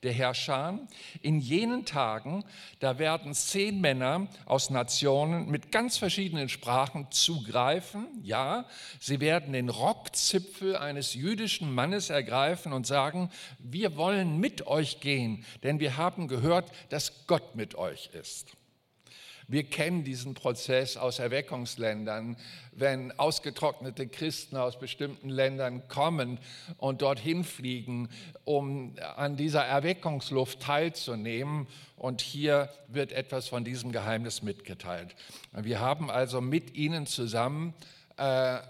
der 0.03 0.13
Herrscher, 0.13 0.79
in 1.23 1.41
jenen 1.41 1.85
Tagen, 1.85 2.45
da 2.81 2.99
werden 2.99 3.35
zehn 3.35 3.81
Männer 3.81 4.29
aus 4.45 4.71
Nationen 4.71 5.49
mit 5.49 5.73
ganz 5.73 5.99
verschiedenen 5.99 6.49
Sprachen 6.49 7.11
zugreifen. 7.11 8.07
Ja, 8.23 8.67
sie 9.01 9.21
werden 9.21 9.53
den 9.53 9.69
Rockzipfel 9.69 10.77
eines 10.77 11.15
jüdischen 11.15 11.73
Mannes 11.73 12.11
ergreifen 12.11 12.73
und 12.73 12.87
sagen, 12.87 13.31
wir 13.59 13.97
wollen 13.97 14.39
mit 14.39 14.67
euch 14.67 15.01
gehen, 15.01 15.45
denn 15.63 15.81
wir 15.81 15.97
haben 15.97 16.29
gehört, 16.29 16.71
dass 16.91 17.27
Gott 17.27 17.57
mit 17.57 17.75
euch 17.75 18.11
ist. 18.13 18.57
Wir 19.49 19.63
kennen 19.63 20.03
diesen 20.03 20.35
Prozess 20.35 20.97
aus 20.97 21.21
Erweckungsländern, 21.21 22.37
wenn 22.73 23.17
ausgetrocknete 23.17 24.09
Christen 24.09 24.57
aus 24.57 24.79
bestimmten 24.79 25.29
Ländern 25.29 25.87
kommen 25.87 26.39
und 26.79 27.03
dorthin 27.03 27.45
fliegen, 27.45 28.09
um 28.45 28.97
an 29.17 29.37
dieser 29.37 29.65
Erweckungsluft 29.65 30.61
teilzunehmen. 30.61 31.69
Und 31.97 32.23
hier 32.23 32.71
wird 32.89 33.13
etwas 33.13 33.47
von 33.47 33.65
diesem 33.65 33.93
Geheimnis 33.93 34.43
mitgeteilt. 34.43 35.15
Wir 35.53 35.79
haben 35.79 36.11
also 36.11 36.41
mit 36.41 36.75
ihnen 36.75 37.07
zusammen 37.07 37.73
äh, 38.17 38.23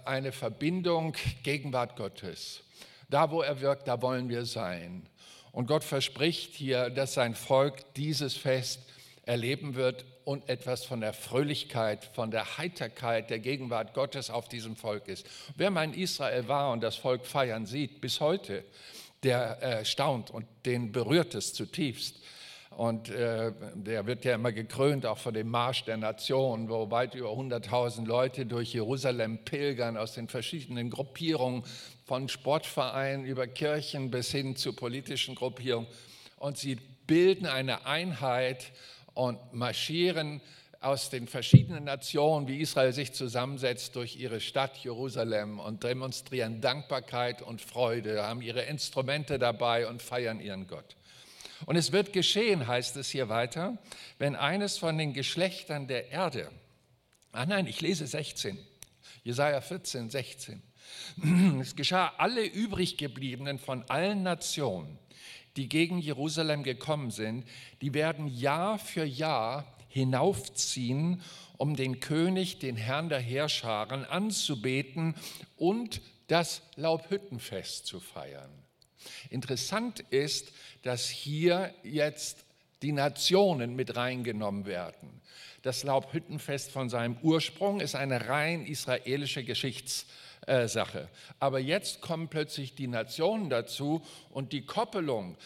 eine 0.04 0.33
Verbindung 0.33 1.14
Gegenwart 1.42 1.97
Gottes. 1.97 2.62
Da, 3.09 3.30
wo 3.30 3.40
er 3.40 3.62
wirkt, 3.62 3.88
da 3.88 4.02
wollen 4.02 4.28
wir 4.28 4.45
sein. 4.45 5.09
Und 5.52 5.68
Gott 5.68 5.85
verspricht 5.85 6.52
hier, 6.52 6.90
dass 6.90 7.14
sein 7.14 7.35
Volk 7.35 7.95
dieses 7.95 8.35
Fest 8.37 8.80
erleben 9.25 9.75
wird 9.75 10.04
und 10.26 10.49
etwas 10.49 10.85
von 10.85 11.00
der 11.00 11.12
Fröhlichkeit, 11.12 12.04
von 12.12 12.33
der 12.33 12.59
Heiterkeit 12.59 13.30
der 13.30 13.38
Gegenwart 13.38 13.95
Gottes 13.95 14.28
auf 14.28 14.49
diesem 14.49 14.75
Volk 14.75 15.06
ist. 15.06 15.25
Wer 15.54 15.71
mal 15.71 15.85
in 15.85 15.95
Israel 15.95 16.49
war 16.49 16.73
und 16.73 16.83
das 16.83 16.97
Volk 16.97 17.25
feiern 17.25 17.64
sieht, 17.64 18.00
bis 18.00 18.18
heute, 18.18 18.64
der 19.23 19.62
äh, 19.62 19.85
staunt 19.85 20.33
und 20.33 20.45
den 20.64 20.90
berührt 20.90 21.37
es 21.37 21.54
zutiefst. 21.54 22.16
Und 22.71 23.09
äh, 23.09 23.52
der 23.76 24.06
wird 24.06 24.25
ja 24.25 24.35
immer 24.35 24.50
gekrönt, 24.50 25.06
auch 25.06 25.18
von 25.18 25.33
dem 25.33 25.49
Marsch 25.49 25.85
der 25.85 25.97
Nation, 25.97 26.68
wo 26.68 26.90
weit 26.90 27.14
über 27.14 27.30
100.000 27.30 28.04
Leute 28.04 28.47
durch 28.47 28.75
Jerusalem 28.75 29.45
pilgern, 29.45 29.97
aus 29.97 30.14
den 30.14 30.26
verschiedenen 30.26 30.90
Gruppierungen, 30.90 31.62
von 32.04 32.28
Sportvereinen 32.28 33.25
über 33.25 33.47
Kirchen 33.47 34.11
bis 34.11 34.33
hin 34.33 34.56
zu 34.56 34.73
politischen 34.73 35.37
Gruppierungen. 35.37 35.88
Und 36.37 36.59
sie 36.59 36.78
bilden 37.06 37.47
eine 37.47 37.87
Einheit 37.87 38.73
und 39.16 39.54
marschieren 39.54 40.42
aus 40.80 41.08
den 41.08 41.26
verschiedenen 41.26 41.85
Nationen, 41.85 42.49
wie 42.49 42.61
Israel 42.61 42.92
sich 42.92 43.14
zusammensetzt, 43.14 43.96
durch 43.96 44.16
ihre 44.16 44.40
Stadt 44.40 44.76
Jerusalem 44.76 45.58
und 45.58 45.82
demonstrieren 45.82 46.61
Dankbarkeit 46.61 47.40
und 47.40 47.62
Freude, 47.62 48.23
haben 48.23 48.42
ihre 48.42 48.62
Instrumente 48.62 49.38
dabei 49.38 49.88
und 49.88 50.02
feiern 50.02 50.38
ihren 50.38 50.66
Gott. 50.66 50.96
Und 51.64 51.76
es 51.76 51.92
wird 51.92 52.12
geschehen, 52.12 52.66
heißt 52.66 52.96
es 52.96 53.08
hier 53.08 53.30
weiter, 53.30 53.78
wenn 54.18 54.37
eines 54.37 54.76
von 54.76 54.99
den 54.99 55.14
Geschlechtern 55.14 55.88
der 55.88 56.11
Erde, 56.11 56.50
ah 57.32 57.46
nein, 57.46 57.66
ich 57.66 57.80
lese 57.80 58.06
16, 58.06 58.58
Jesaja 59.25 59.62
14, 59.62 60.11
16, 60.11 60.62
es 61.61 61.75
geschah 61.75 62.12
alle 62.18 62.44
übriggebliebenen 62.44 63.58
von 63.58 63.82
allen 63.88 64.23
Nationen, 64.23 64.99
die 65.56 65.68
gegen 65.68 65.98
Jerusalem 65.98 66.62
gekommen 66.62 67.10
sind, 67.10 67.44
die 67.80 67.94
werden 67.94 68.28
Jahr 68.28 68.78
für 68.78 69.04
Jahr 69.04 69.64
hinaufziehen, 69.88 71.22
um 71.56 71.75
den 71.75 72.00
König, 72.00 72.58
den 72.58 72.76
Herrn 72.76 73.08
der 73.08 73.20
Heerscharen 73.20 74.04
anzubeten 74.04 75.14
und 75.56 76.02
das 76.28 76.62
Laubhüttenfest 76.76 77.86
zu 77.86 78.00
feiern. 78.00 78.50
Interessant 79.30 80.00
ist, 80.10 80.52
dass 80.82 81.08
hier 81.08 81.72
jetzt 81.82 82.44
die 82.82 82.92
Nationen 82.92 83.75
mit 83.75 83.96
reingenommen 83.96 84.66
werden. 84.66 85.22
Das 85.62 85.82
Laubhüttenfest 85.82 86.70
von 86.70 86.90
seinem 86.90 87.16
Ursprung 87.22 87.80
ist 87.80 87.94
eine 87.94 88.28
rein 88.28 88.66
israelische 88.66 89.44
Geschichts- 89.44 90.06
äh, 90.46 90.68
Sache. 90.68 91.08
Aber 91.40 91.58
jetzt 91.58 92.00
kommen 92.00 92.28
plötzlich 92.28 92.74
die 92.74 92.86
Nationen 92.86 93.50
dazu 93.50 94.02
und 94.30 94.52
die 94.52 94.64
Koppelung. 94.64 95.36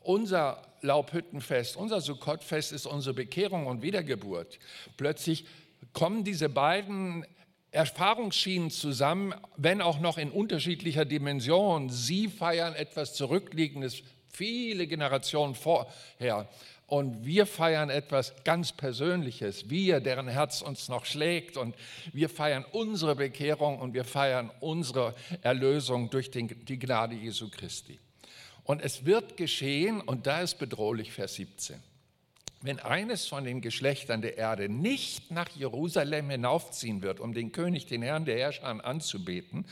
Unser 0.00 0.62
Laubhüttenfest, 0.80 1.76
unser 1.76 2.00
Sukkottfest 2.00 2.72
ist 2.72 2.86
unsere 2.86 3.14
Bekehrung 3.14 3.66
und 3.66 3.82
Wiedergeburt. 3.82 4.58
Plötzlich 4.96 5.44
kommen 5.92 6.24
diese 6.24 6.48
beiden 6.48 7.26
Erfahrungsschienen 7.70 8.70
zusammen, 8.70 9.34
wenn 9.56 9.82
auch 9.82 10.00
noch 10.00 10.16
in 10.16 10.30
unterschiedlicher 10.30 11.04
Dimension. 11.04 11.90
Sie 11.90 12.28
feiern 12.28 12.74
etwas 12.74 13.14
Zurückliegendes, 13.14 14.02
viele 14.28 14.86
Generationen 14.86 15.54
vorher. 15.54 16.48
Und 16.88 17.26
wir 17.26 17.44
feiern 17.44 17.90
etwas 17.90 18.32
ganz 18.44 18.72
Persönliches, 18.72 19.68
wir, 19.68 20.00
deren 20.00 20.26
Herz 20.26 20.62
uns 20.62 20.88
noch 20.88 21.04
schlägt. 21.04 21.58
Und 21.58 21.76
wir 22.14 22.30
feiern 22.30 22.64
unsere 22.72 23.14
Bekehrung 23.14 23.78
und 23.78 23.92
wir 23.92 24.04
feiern 24.04 24.50
unsere 24.60 25.14
Erlösung 25.42 26.08
durch 26.08 26.30
den, 26.30 26.48
die 26.64 26.78
Gnade 26.78 27.14
Jesu 27.14 27.50
Christi. 27.50 27.98
Und 28.64 28.80
es 28.80 29.04
wird 29.04 29.36
geschehen, 29.36 30.00
und 30.00 30.26
da 30.26 30.40
ist 30.40 30.58
bedrohlich 30.58 31.12
Vers 31.12 31.34
17. 31.34 31.76
Wenn 32.60 32.80
eines 32.80 33.26
von 33.26 33.44
den 33.44 33.60
Geschlechtern 33.60 34.20
der 34.20 34.36
Erde 34.36 34.68
nicht 34.68 35.30
nach 35.30 35.48
Jerusalem 35.50 36.28
hinaufziehen 36.30 37.02
wird, 37.02 37.20
um 37.20 37.32
den 37.32 37.52
König, 37.52 37.86
den 37.86 38.02
Herrn 38.02 38.24
der 38.24 38.36
Herrscher 38.36 38.84
anzubeten, 38.84 39.64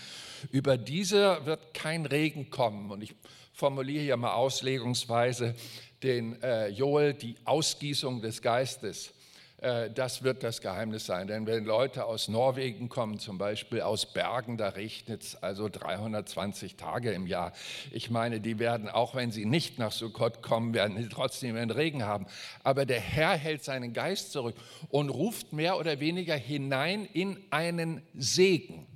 über 0.53 0.79
diese 0.79 1.45
wird 1.47 1.75
kein 1.75 2.07
Regen 2.07 2.49
kommen. 2.51 2.93
Und 2.93 3.03
ich 3.03 3.15
formuliere 3.53 4.05
hier 4.05 4.17
mal 4.17 4.35
auslegungsweise, 4.35 5.57
den 6.03 6.41
äh, 6.43 6.69
Joel 6.69 7.15
die 7.15 7.37
Ausgießung 7.45 8.21
des 8.21 8.41
Geistes. 8.41 9.13
Äh, 9.59 9.91
das 9.91 10.23
wird 10.23 10.43
das 10.43 10.61
Geheimnis 10.61 11.07
sein. 11.07 11.27
Denn 11.27 11.47
wenn 11.47 11.65
Leute 11.65 12.05
aus 12.05 12.29
Norwegen 12.29 12.89
kommen, 12.89 13.19
zum 13.19 13.39
Beispiel 13.39 13.81
aus 13.81 14.13
Bergen, 14.13 14.57
da 14.59 14.69
regnet 14.69 15.23
es 15.23 15.37
also 15.43 15.69
320 15.69 16.77
Tage 16.77 17.13
im 17.13 17.27
Jahr. 17.27 17.53
Ich 17.91 18.11
meine, 18.11 18.41
die 18.41 18.59
werden, 18.59 18.89
auch 18.89 19.15
wenn 19.15 19.33
sie 19.33 19.47
nicht 19.47 19.79
nach 19.79 19.93
Sukkot 19.93 20.43
kommen, 20.43 20.75
werden 20.75 20.97
sie 21.01 21.09
trotzdem 21.09 21.57
einen 21.57 21.71
Regen 21.71 22.05
haben. 22.05 22.27
Aber 22.63 22.85
der 22.85 23.01
Herr 23.01 23.37
hält 23.37 23.65
seinen 23.65 23.93
Geist 23.93 24.33
zurück 24.33 24.57
und 24.89 25.09
ruft 25.09 25.53
mehr 25.53 25.79
oder 25.79 26.01
weniger 26.01 26.37
hinein 26.37 27.07
in 27.13 27.39
einen 27.51 28.03
Segen. 28.15 28.87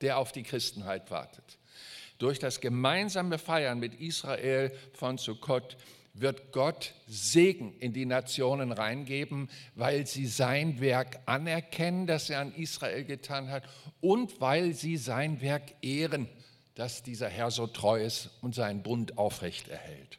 der 0.00 0.16
auf 0.16 0.32
die 0.32 0.44
Christenheit 0.44 1.10
wartet. 1.10 1.58
Durch 2.16 2.38
das 2.38 2.62
gemeinsame 2.62 3.36
Feiern 3.36 3.78
mit 3.78 4.00
Israel 4.00 4.72
von 4.94 5.18
Sukkot 5.18 5.76
wird 6.20 6.52
Gott 6.52 6.94
Segen 7.06 7.74
in 7.78 7.92
die 7.92 8.06
Nationen 8.06 8.72
reingeben, 8.72 9.48
weil 9.74 10.06
sie 10.06 10.26
sein 10.26 10.80
Werk 10.80 11.18
anerkennen, 11.26 12.06
das 12.06 12.30
er 12.30 12.40
an 12.40 12.54
Israel 12.54 13.04
getan 13.04 13.48
hat 13.48 13.64
und 14.00 14.40
weil 14.40 14.74
sie 14.74 14.96
sein 14.96 15.40
Werk 15.40 15.74
ehren, 15.82 16.28
dass 16.74 17.02
dieser 17.02 17.28
Herr 17.28 17.50
so 17.50 17.66
treu 17.66 18.02
ist 18.02 18.30
und 18.40 18.54
seinen 18.54 18.82
Bund 18.82 19.18
aufrecht 19.18 19.68
erhält. 19.68 20.18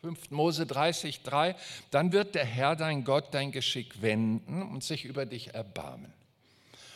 5. 0.00 0.30
Mose 0.30 0.66
30, 0.66 1.22
3, 1.22 1.54
dann 1.90 2.12
wird 2.12 2.34
der 2.34 2.44
Herr 2.44 2.74
dein 2.74 3.04
Gott 3.04 3.32
dein 3.32 3.52
Geschick 3.52 4.00
wenden 4.00 4.62
und 4.62 4.82
sich 4.82 5.04
über 5.04 5.26
dich 5.26 5.54
erbarmen. 5.54 6.12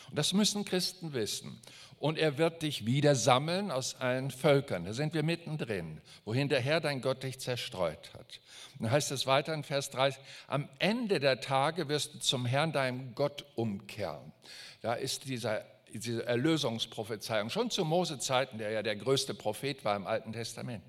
Und 0.09 0.17
das 0.17 0.33
müssen 0.33 0.65
Christen 0.65 1.13
wissen. 1.13 1.59
Und 1.99 2.17
er 2.17 2.37
wird 2.37 2.61
dich 2.61 2.85
wieder 2.85 3.15
sammeln 3.15 3.71
aus 3.71 3.95
allen 3.95 4.29
Völkern. 4.29 4.85
Da 4.85 4.93
sind 4.93 5.13
wir 5.13 5.23
mittendrin, 5.23 6.01
wohin 6.25 6.49
der 6.49 6.59
Herr 6.59 6.81
dein 6.81 7.01
Gott 7.01 7.23
dich 7.23 7.39
zerstreut 7.39 8.13
hat. 8.13 8.39
Und 8.73 8.83
dann 8.83 8.91
heißt 8.91 9.11
es 9.11 9.25
weiter 9.25 9.53
in 9.53 9.63
Vers 9.63 9.89
30, 9.91 10.21
am 10.47 10.69
Ende 10.79 11.19
der 11.19 11.39
Tage 11.39 11.87
wirst 11.87 12.15
du 12.15 12.19
zum 12.19 12.45
Herrn 12.45 12.73
deinem 12.73 13.15
Gott 13.15 13.45
umkehren. 13.55 14.33
Da 14.81 14.93
ist 14.93 15.25
dieser 15.25 15.63
diese 15.99 16.25
Erlösungsprophezeiung, 16.25 17.49
schon 17.49 17.69
zu 17.69 17.85
Mose-Zeiten, 17.85 18.57
der 18.57 18.71
ja 18.71 18.83
der 18.83 18.95
größte 18.95 19.33
Prophet 19.33 19.85
war 19.85 19.95
im 19.95 20.07
Alten 20.07 20.33
Testament. 20.33 20.83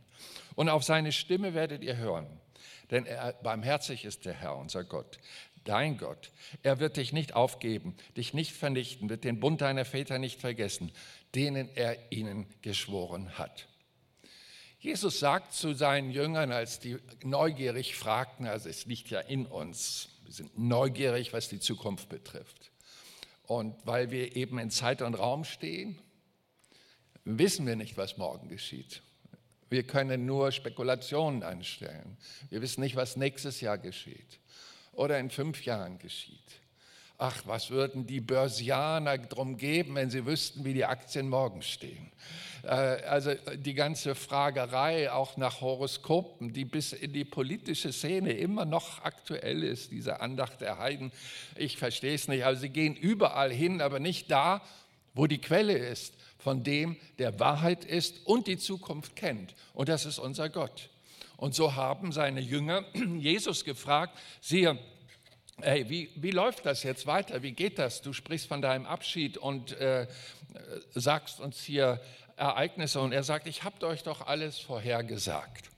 Und 0.54 0.68
auf 0.68 0.84
seine 0.84 1.12
Stimme 1.12 1.54
werdet 1.54 1.84
ihr 1.84 1.96
hören, 1.96 2.26
denn 2.90 3.06
er, 3.06 3.32
barmherzig 3.34 4.04
ist 4.04 4.24
der 4.24 4.34
Herr, 4.34 4.56
unser 4.56 4.84
Gott, 4.84 5.18
dein 5.68 5.98
Gott. 5.98 6.32
Er 6.62 6.80
wird 6.80 6.96
dich 6.96 7.12
nicht 7.12 7.34
aufgeben, 7.34 7.94
dich 8.16 8.34
nicht 8.34 8.52
vernichten, 8.52 9.10
wird 9.10 9.24
den 9.24 9.40
Bund 9.40 9.60
deiner 9.60 9.84
Väter 9.84 10.18
nicht 10.18 10.40
vergessen, 10.40 10.92
denen 11.34 11.68
er 11.74 12.10
ihnen 12.10 12.46
geschworen 12.62 13.38
hat. 13.38 13.68
Jesus 14.78 15.18
sagt 15.18 15.52
zu 15.52 15.74
seinen 15.74 16.10
Jüngern, 16.10 16.52
als 16.52 16.78
die 16.78 16.96
neugierig 17.24 17.96
fragten, 17.96 18.46
also 18.46 18.68
es 18.68 18.86
liegt 18.86 19.10
ja 19.10 19.20
in 19.20 19.46
uns, 19.46 20.08
wir 20.24 20.32
sind 20.32 20.58
neugierig, 20.58 21.32
was 21.32 21.48
die 21.48 21.60
Zukunft 21.60 22.08
betrifft. 22.08 22.70
Und 23.44 23.74
weil 23.84 24.10
wir 24.10 24.36
eben 24.36 24.58
in 24.58 24.70
Zeit 24.70 25.02
und 25.02 25.14
Raum 25.14 25.44
stehen, 25.44 25.98
wissen 27.24 27.66
wir 27.66 27.76
nicht, 27.76 27.96
was 27.96 28.16
morgen 28.16 28.48
geschieht. 28.48 29.02
Wir 29.68 29.84
können 29.84 30.26
nur 30.26 30.52
Spekulationen 30.52 31.42
anstellen. 31.42 32.16
Wir 32.50 32.60
wissen 32.60 32.80
nicht, 32.80 32.96
was 32.96 33.16
nächstes 33.16 33.60
Jahr 33.60 33.78
geschieht 33.78 34.40
oder 34.96 35.18
in 35.18 35.30
fünf 35.30 35.64
Jahren 35.64 35.98
geschieht. 35.98 36.40
Ach, 37.18 37.42
was 37.46 37.70
würden 37.70 38.06
die 38.06 38.20
Börsianer 38.20 39.16
drum 39.16 39.56
geben, 39.56 39.94
wenn 39.94 40.10
sie 40.10 40.26
wüssten, 40.26 40.64
wie 40.66 40.74
die 40.74 40.84
Aktien 40.84 41.30
morgen 41.30 41.62
stehen? 41.62 42.12
Äh, 42.62 42.68
also 42.68 43.32
die 43.54 43.72
ganze 43.72 44.14
Fragerei 44.14 45.10
auch 45.10 45.38
nach 45.38 45.62
Horoskopen, 45.62 46.52
die 46.52 46.66
bis 46.66 46.92
in 46.92 47.14
die 47.14 47.24
politische 47.24 47.92
Szene 47.92 48.32
immer 48.32 48.66
noch 48.66 49.02
aktuell 49.02 49.62
ist, 49.62 49.92
diese 49.92 50.20
Andacht 50.20 50.60
der 50.60 50.78
Heiden. 50.78 51.10
Ich 51.56 51.78
verstehe 51.78 52.14
es 52.14 52.28
nicht. 52.28 52.44
Also 52.44 52.62
sie 52.62 52.70
gehen 52.70 52.94
überall 52.94 53.50
hin, 53.50 53.80
aber 53.80 53.98
nicht 53.98 54.30
da, 54.30 54.60
wo 55.14 55.26
die 55.26 55.40
Quelle 55.40 55.76
ist 55.76 56.12
von 56.38 56.62
dem, 56.62 56.96
der 57.18 57.40
Wahrheit 57.40 57.84
ist 57.84 58.26
und 58.26 58.46
die 58.46 58.58
Zukunft 58.58 59.16
kennt. 59.16 59.54
Und 59.72 59.88
das 59.88 60.04
ist 60.04 60.18
unser 60.18 60.50
Gott. 60.50 60.90
Und 61.36 61.54
so 61.54 61.74
haben 61.74 62.12
seine 62.12 62.40
Jünger 62.40 62.84
Jesus 63.18 63.64
gefragt, 63.64 64.16
siehe, 64.40 64.78
hey, 65.60 65.88
wie, 65.88 66.10
wie 66.16 66.30
läuft 66.30 66.66
das 66.66 66.82
jetzt 66.82 67.06
weiter? 67.06 67.42
Wie 67.42 67.52
geht 67.52 67.78
das? 67.78 68.02
Du 68.02 68.12
sprichst 68.12 68.48
von 68.48 68.62
deinem 68.62 68.86
Abschied 68.86 69.38
und 69.38 69.72
äh, 69.72 70.06
sagst 70.94 71.40
uns 71.40 71.60
hier 71.60 72.00
Ereignisse. 72.36 73.00
Und 73.00 73.12
er 73.12 73.22
sagt, 73.22 73.46
ich 73.46 73.64
habe 73.64 73.86
euch 73.86 74.02
doch 74.02 74.26
alles 74.26 74.58
vorhergesagt. 74.58 75.70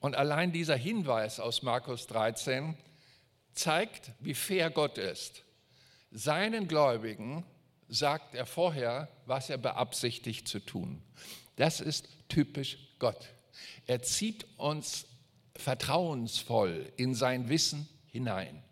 Und 0.00 0.16
allein 0.16 0.52
dieser 0.52 0.76
Hinweis 0.76 1.40
aus 1.40 1.62
Markus 1.62 2.06
13 2.06 2.76
zeigt, 3.54 4.10
wie 4.20 4.34
fair 4.34 4.70
Gott 4.70 4.98
ist. 4.98 5.44
Seinen 6.10 6.68
Gläubigen 6.68 7.44
sagt 7.88 8.34
er 8.34 8.46
vorher, 8.46 9.08
was 9.26 9.48
er 9.48 9.58
beabsichtigt 9.58 10.48
zu 10.48 10.60
tun. 10.60 11.02
Das 11.56 11.80
ist 11.80 12.08
typisch 12.28 12.78
Gott. 12.98 13.28
Er 13.86 14.02
zieht 14.02 14.46
uns 14.56 15.06
vertrauensvoll 15.56 16.90
in 16.96 17.14
sein 17.14 17.48
Wissen 17.48 17.88
hinein. 18.06 18.62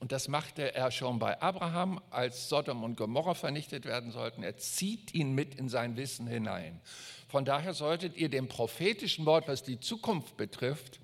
Und 0.00 0.12
das 0.12 0.28
machte 0.28 0.74
er 0.74 0.90
schon 0.90 1.18
bei 1.18 1.40
Abraham, 1.42 2.00
als 2.10 2.48
Sodom 2.48 2.84
und 2.84 2.96
Gomorra 2.96 3.34
vernichtet 3.34 3.84
werden 3.84 4.10
sollten. 4.10 4.42
Er 4.42 4.56
zieht 4.56 5.14
ihn 5.14 5.34
mit 5.34 5.54
in 5.54 5.68
sein 5.68 5.96
Wissen 5.96 6.26
hinein. 6.26 6.80
Von 7.28 7.44
daher 7.44 7.74
solltet 7.74 8.16
ihr 8.16 8.30
dem 8.30 8.48
prophetischen 8.48 9.26
Wort, 9.26 9.46
was 9.46 9.62
die 9.62 9.78
Zukunft 9.78 10.38
betrifft, 10.38 11.00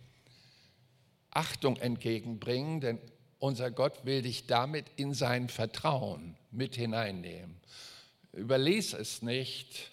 Achtung 1.31 1.77
entgegenbringen, 1.77 2.81
denn 2.81 2.99
unser 3.39 3.71
Gott 3.71 4.07
will 4.07 4.23
dich 4.23 4.47
damit 4.47 4.87
in 4.97 5.13
sein 5.13 5.51
Vertrauen 5.51 6.37
mit 6.51 6.75
hineinnehmen. 6.75 7.61
Überles 8.33 8.95
es 8.95 9.21
nicht, 9.21 9.91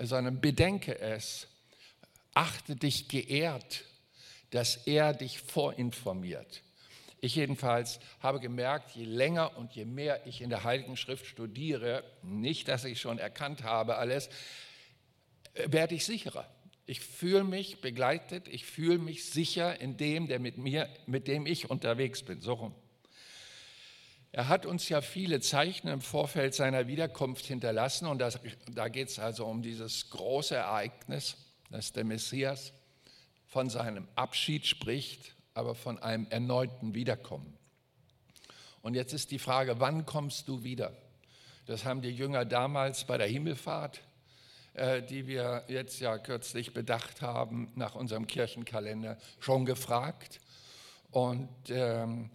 sondern 0.00 0.40
bedenke 0.40 0.98
es. 0.98 1.46
Achte 2.34 2.76
dich 2.76 3.08
geehrt, 3.08 3.84
dass 4.50 4.76
er 4.86 5.12
dich 5.12 5.40
vorinformiert. 5.40 6.62
Ich 7.20 7.36
jedenfalls 7.36 8.00
habe 8.20 8.40
gemerkt, 8.40 8.96
je 8.96 9.04
länger 9.04 9.56
und 9.56 9.72
je 9.74 9.84
mehr 9.84 10.26
ich 10.26 10.40
in 10.40 10.50
der 10.50 10.64
Heiligen 10.64 10.96
Schrift 10.96 11.26
studiere, 11.26 12.02
nicht, 12.22 12.66
dass 12.66 12.84
ich 12.84 13.00
schon 13.00 13.18
erkannt 13.18 13.62
habe 13.62 13.96
alles, 13.96 14.28
werde 15.54 15.94
ich 15.94 16.04
sicherer. 16.04 16.48
Ich 16.84 17.00
fühle 17.00 17.44
mich 17.44 17.80
begleitet, 17.80 18.48
ich 18.48 18.66
fühle 18.66 18.98
mich 18.98 19.26
sicher 19.26 19.80
in 19.80 19.96
dem, 19.96 20.26
der 20.26 20.40
mit 20.40 20.58
mir, 20.58 20.88
mit 21.06 21.28
dem 21.28 21.46
ich 21.46 21.70
unterwegs 21.70 22.24
bin. 22.24 22.40
So 22.40 22.54
rum. 22.54 22.74
Er 24.32 24.48
hat 24.48 24.66
uns 24.66 24.88
ja 24.88 25.00
viele 25.00 25.40
Zeichen 25.40 25.88
im 25.88 26.00
Vorfeld 26.00 26.54
seiner 26.54 26.88
Wiederkunft 26.88 27.46
hinterlassen 27.46 28.06
und 28.06 28.18
das, 28.18 28.40
da 28.72 28.88
geht 28.88 29.10
es 29.10 29.18
also 29.18 29.46
um 29.46 29.62
dieses 29.62 30.10
große 30.10 30.56
Ereignis, 30.56 31.36
dass 31.72 31.92
der 31.92 32.04
Messias 32.04 32.72
von 33.48 33.68
seinem 33.68 34.06
Abschied 34.14 34.66
spricht 34.66 35.34
aber 35.54 35.74
von 35.74 35.98
einem 35.98 36.26
erneuten 36.30 36.94
Wiederkommen. 36.94 37.56
Und 38.80 38.94
jetzt 38.94 39.12
ist 39.12 39.30
die 39.30 39.38
Frage, 39.38 39.80
wann 39.80 40.06
kommst 40.06 40.48
du 40.48 40.64
wieder? 40.64 40.92
Das 41.66 41.84
haben 41.84 42.02
die 42.02 42.10
Jünger 42.10 42.44
damals 42.44 43.04
bei 43.04 43.16
der 43.16 43.28
Himmelfahrt, 43.28 44.00
äh, 44.74 45.02
die 45.02 45.26
wir 45.26 45.64
jetzt 45.68 46.00
ja 46.00 46.18
kürzlich 46.18 46.74
bedacht 46.74 47.22
haben, 47.22 47.70
nach 47.76 47.94
unserem 47.94 48.26
Kirchenkalender 48.26 49.18
schon 49.38 49.64
gefragt. 49.64 50.40
Und 51.10 51.48
ähm, 51.68 52.30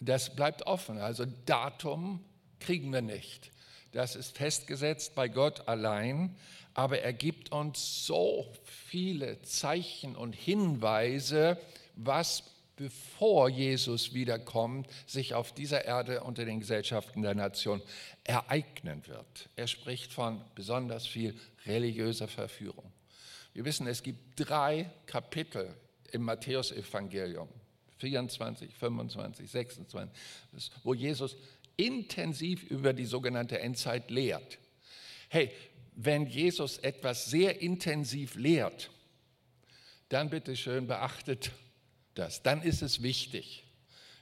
das 0.00 0.34
bleibt 0.34 0.66
offen. 0.66 0.98
Also 0.98 1.26
Datum 1.44 2.24
kriegen 2.60 2.92
wir 2.92 3.02
nicht. 3.02 3.50
Das 3.92 4.16
ist 4.16 4.36
festgesetzt 4.36 5.14
bei 5.14 5.28
Gott 5.28 5.68
allein, 5.68 6.34
aber 6.74 7.00
er 7.00 7.12
gibt 7.12 7.52
uns 7.52 8.06
so 8.06 8.50
viele 8.64 9.42
Zeichen 9.42 10.16
und 10.16 10.34
Hinweise, 10.34 11.58
was 11.94 12.44
bevor 12.76 13.50
Jesus 13.50 14.14
wiederkommt, 14.14 14.88
sich 15.06 15.34
auf 15.34 15.52
dieser 15.52 15.84
Erde 15.84 16.24
unter 16.24 16.44
den 16.44 16.60
Gesellschaften 16.60 17.22
der 17.22 17.34
Nation 17.34 17.82
ereignen 18.24 19.06
wird. 19.06 19.50
Er 19.56 19.66
spricht 19.66 20.12
von 20.12 20.40
besonders 20.54 21.06
viel 21.06 21.38
religiöser 21.66 22.28
Verführung. 22.28 22.90
Wir 23.52 23.66
wissen, 23.66 23.86
es 23.86 24.02
gibt 24.02 24.18
drei 24.36 24.90
Kapitel 25.04 25.74
im 26.12 26.22
Matthäusevangelium, 26.22 27.48
24, 27.98 28.74
25, 28.74 29.50
26, 29.50 30.72
wo 30.82 30.94
Jesus 30.94 31.36
intensiv 31.76 32.62
über 32.64 32.92
die 32.92 33.06
sogenannte 33.06 33.58
Endzeit 33.60 34.10
lehrt. 34.10 34.58
Hey, 35.28 35.50
wenn 35.94 36.26
Jesus 36.26 36.78
etwas 36.78 37.26
sehr 37.26 37.60
intensiv 37.60 38.34
lehrt, 38.34 38.90
dann 40.08 40.30
bitte 40.30 40.56
schön 40.56 40.86
beachtet 40.86 41.52
das. 42.14 42.42
Dann 42.42 42.62
ist 42.62 42.82
es 42.82 43.02
wichtig. 43.02 43.64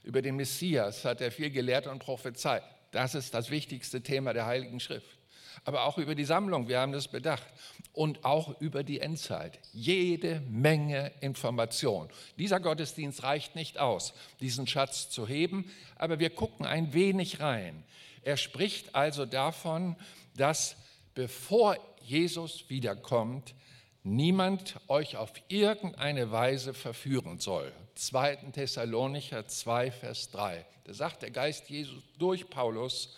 Über 0.02 0.22
den 0.22 0.36
Messias 0.36 1.04
hat 1.04 1.20
er 1.20 1.30
viel 1.30 1.50
gelehrt 1.50 1.86
und 1.86 1.98
prophezeit. 1.98 2.62
Das 2.92 3.14
ist 3.14 3.34
das 3.34 3.50
wichtigste 3.50 4.00
Thema 4.00 4.32
der 4.32 4.46
Heiligen 4.46 4.80
Schrift. 4.80 5.18
Aber 5.64 5.84
auch 5.84 5.98
über 5.98 6.14
die 6.14 6.24
Sammlung, 6.24 6.68
wir 6.68 6.80
haben 6.80 6.92
das 6.92 7.08
bedacht. 7.08 7.46
Und 7.92 8.24
auch 8.24 8.60
über 8.60 8.84
die 8.84 9.00
Endzeit. 9.00 9.58
Jede 9.72 10.40
Menge 10.48 11.10
Information. 11.20 12.08
Dieser 12.38 12.60
Gottesdienst 12.60 13.22
reicht 13.24 13.56
nicht 13.56 13.78
aus, 13.78 14.14
diesen 14.40 14.66
Schatz 14.66 15.10
zu 15.10 15.26
heben, 15.26 15.70
aber 15.96 16.18
wir 16.18 16.30
gucken 16.30 16.66
ein 16.66 16.92
wenig 16.94 17.40
rein. 17.40 17.84
Er 18.22 18.36
spricht 18.36 18.94
also 18.94 19.26
davon, 19.26 19.96
dass 20.36 20.76
bevor 21.14 21.76
Jesus 22.02 22.68
wiederkommt, 22.68 23.54
niemand 24.02 24.76
euch 24.88 25.16
auf 25.16 25.32
irgendeine 25.48 26.30
Weise 26.30 26.74
verführen 26.74 27.38
soll. 27.38 27.72
2. 27.96 28.36
Thessalonicher 28.52 29.46
2, 29.46 29.90
Vers 29.90 30.30
3. 30.30 30.64
Da 30.84 30.94
sagt 30.94 31.22
der 31.22 31.30
Geist 31.30 31.68
Jesus 31.68 32.02
durch 32.18 32.48
Paulus, 32.48 33.14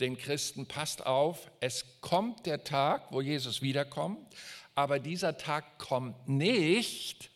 den 0.00 0.16
Christen, 0.18 0.66
passt 0.66 1.06
auf, 1.06 1.50
es 1.60 2.00
kommt 2.00 2.46
der 2.46 2.64
Tag, 2.64 3.12
wo 3.12 3.20
Jesus 3.20 3.62
wiederkommt, 3.62 4.34
aber 4.74 4.98
dieser 4.98 5.38
Tag 5.38 5.78
kommt 5.78 6.28
nicht, 6.28 7.30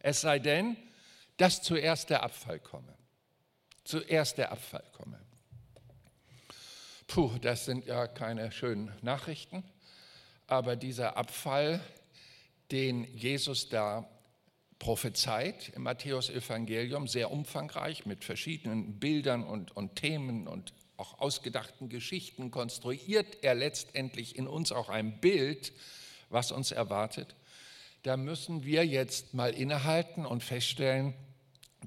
es 0.00 0.20
sei 0.20 0.38
denn, 0.38 0.76
dass 1.36 1.62
zuerst 1.62 2.10
der 2.10 2.22
Abfall 2.22 2.58
komme. 2.58 2.94
Zuerst 3.84 4.38
der 4.38 4.52
Abfall 4.52 4.84
komme. 4.92 5.18
Puh, 7.06 7.38
das 7.40 7.64
sind 7.64 7.86
ja 7.86 8.06
keine 8.06 8.52
schönen 8.52 8.92
Nachrichten, 9.02 9.64
aber 10.46 10.76
dieser 10.76 11.16
Abfall, 11.16 11.80
den 12.70 13.04
Jesus 13.16 13.68
da 13.68 14.08
prophezeit 14.78 15.70
im 15.70 15.82
Matthäus-Evangelium, 15.82 17.06
sehr 17.06 17.30
umfangreich 17.30 18.06
mit 18.06 18.24
verschiedenen 18.24 18.98
Bildern 18.98 19.44
und, 19.44 19.76
und 19.76 19.96
Themen 19.96 20.48
und 20.48 20.72
auch 21.00 21.18
ausgedachten 21.18 21.88
Geschichten, 21.88 22.50
konstruiert 22.50 23.42
er 23.42 23.54
letztendlich 23.54 24.36
in 24.36 24.46
uns 24.46 24.70
auch 24.70 24.90
ein 24.90 25.18
Bild, 25.20 25.72
was 26.28 26.52
uns 26.52 26.70
erwartet. 26.70 27.34
Da 28.02 28.16
müssen 28.16 28.64
wir 28.64 28.86
jetzt 28.86 29.34
mal 29.34 29.52
innehalten 29.52 30.26
und 30.26 30.44
feststellen, 30.44 31.14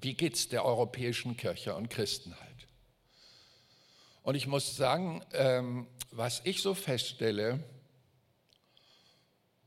wie 0.01 0.15
geht 0.15 0.33
es 0.33 0.49
der 0.49 0.65
europäischen 0.65 1.37
Kirche 1.37 1.75
und 1.75 1.89
Christenheit. 1.89 2.39
Und 4.23 4.35
ich 4.35 4.47
muss 4.47 4.75
sagen, 4.75 5.23
ähm, 5.33 5.87
was 6.11 6.41
ich 6.43 6.61
so 6.61 6.73
feststelle, 6.73 7.63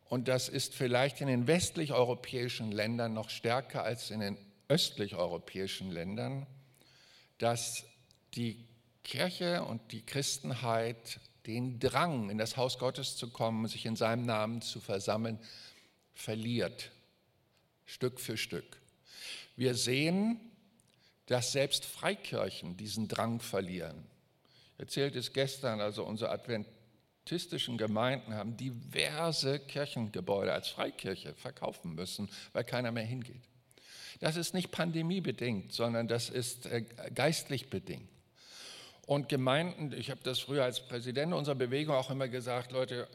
und 0.09 0.28
das 0.28 0.48
ist 0.48 0.74
vielleicht 0.74 1.20
in 1.20 1.26
den 1.26 1.46
westlich-europäischen 1.46 2.72
Ländern 2.72 3.12
noch 3.12 3.30
stärker 3.30 3.82
als 3.82 4.11
in 4.11 4.20
den 4.20 4.38
östlich-europäischen 4.68 5.90
Ländern, 5.90 6.46
dass 7.38 7.85
die 8.35 8.64
Kirche 9.06 9.62
und 9.62 9.92
die 9.92 10.04
Christenheit 10.04 11.20
den 11.46 11.78
Drang, 11.78 12.28
in 12.28 12.38
das 12.38 12.56
Haus 12.56 12.76
Gottes 12.76 13.16
zu 13.16 13.30
kommen, 13.30 13.68
sich 13.68 13.86
in 13.86 13.94
seinem 13.94 14.26
Namen 14.26 14.62
zu 14.62 14.80
versammeln, 14.80 15.38
verliert, 16.12 16.90
Stück 17.84 18.18
für 18.18 18.36
Stück. 18.36 18.80
Wir 19.54 19.76
sehen, 19.76 20.40
dass 21.26 21.52
selbst 21.52 21.84
Freikirchen 21.84 22.76
diesen 22.76 23.06
Drang 23.06 23.40
verlieren. 23.40 24.04
Ich 24.74 24.80
erzählte 24.80 25.20
es 25.20 25.32
gestern, 25.32 25.80
also 25.80 26.04
unsere 26.04 26.32
adventistischen 26.32 27.78
Gemeinden 27.78 28.34
haben 28.34 28.56
diverse 28.56 29.60
Kirchengebäude 29.60 30.52
als 30.52 30.66
Freikirche 30.66 31.32
verkaufen 31.34 31.94
müssen, 31.94 32.28
weil 32.52 32.64
keiner 32.64 32.90
mehr 32.90 33.04
hingeht. 33.04 33.42
Das 34.18 34.34
ist 34.34 34.52
nicht 34.52 34.72
pandemiebedingt, 34.72 35.72
sondern 35.72 36.08
das 36.08 36.28
ist 36.28 36.66
äh, 36.66 36.82
geistlich 37.14 37.70
bedingt. 37.70 38.15
Und 39.06 39.28
Gemeinden, 39.28 39.92
ich 39.96 40.10
habe 40.10 40.20
das 40.24 40.40
früher 40.40 40.64
als 40.64 40.80
Präsident 40.80 41.32
unserer 41.32 41.54
Bewegung 41.54 41.94
auch 41.94 42.10
immer 42.10 42.26
gesagt, 42.26 42.72
Leute, 42.72 43.08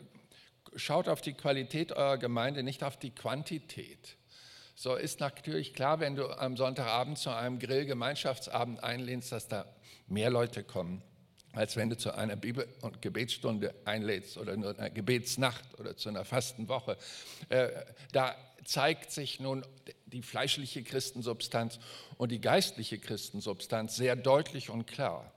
schaut 0.77 1.09
auf 1.09 1.19
die 1.19 1.33
Qualität 1.33 1.91
eurer 1.91 2.17
Gemeinde, 2.17 2.63
nicht 2.63 2.83
auf 2.85 2.97
die 2.97 3.11
Quantität. 3.11 4.15
So 4.73 4.95
ist 4.95 5.19
natürlich 5.19 5.73
klar, 5.73 5.99
wenn 5.99 6.15
du 6.15 6.29
am 6.29 6.55
Sonntagabend 6.55 7.17
zu 7.17 7.29
einem 7.29 7.59
Grill-Gemeinschaftsabend 7.59 8.81
einlehnst, 8.81 9.33
dass 9.33 9.49
da 9.49 9.65
mehr 10.07 10.29
Leute 10.29 10.63
kommen, 10.63 11.03
als 11.51 11.75
wenn 11.75 11.89
du 11.89 11.97
zu 11.97 12.15
einer 12.15 12.37
Bibel- 12.37 12.69
und 12.81 13.01
Gebetsstunde 13.01 13.75
einlädst 13.83 14.37
oder 14.37 14.55
nur 14.55 14.79
einer 14.79 14.89
Gebetsnacht 14.89 15.77
oder 15.77 15.97
zu 15.97 16.07
einer 16.07 16.23
Fastenwoche. 16.23 16.97
Äh, 17.49 17.67
da 18.13 18.33
zeigt 18.63 19.11
sich 19.11 19.41
nun 19.41 19.65
die 20.05 20.21
fleischliche 20.21 20.83
Christensubstanz 20.83 21.79
und 22.17 22.31
die 22.31 22.39
geistliche 22.39 22.97
Christensubstanz 22.97 23.97
sehr 23.97 24.15
deutlich 24.15 24.69
und 24.69 24.87
klar 24.87 25.33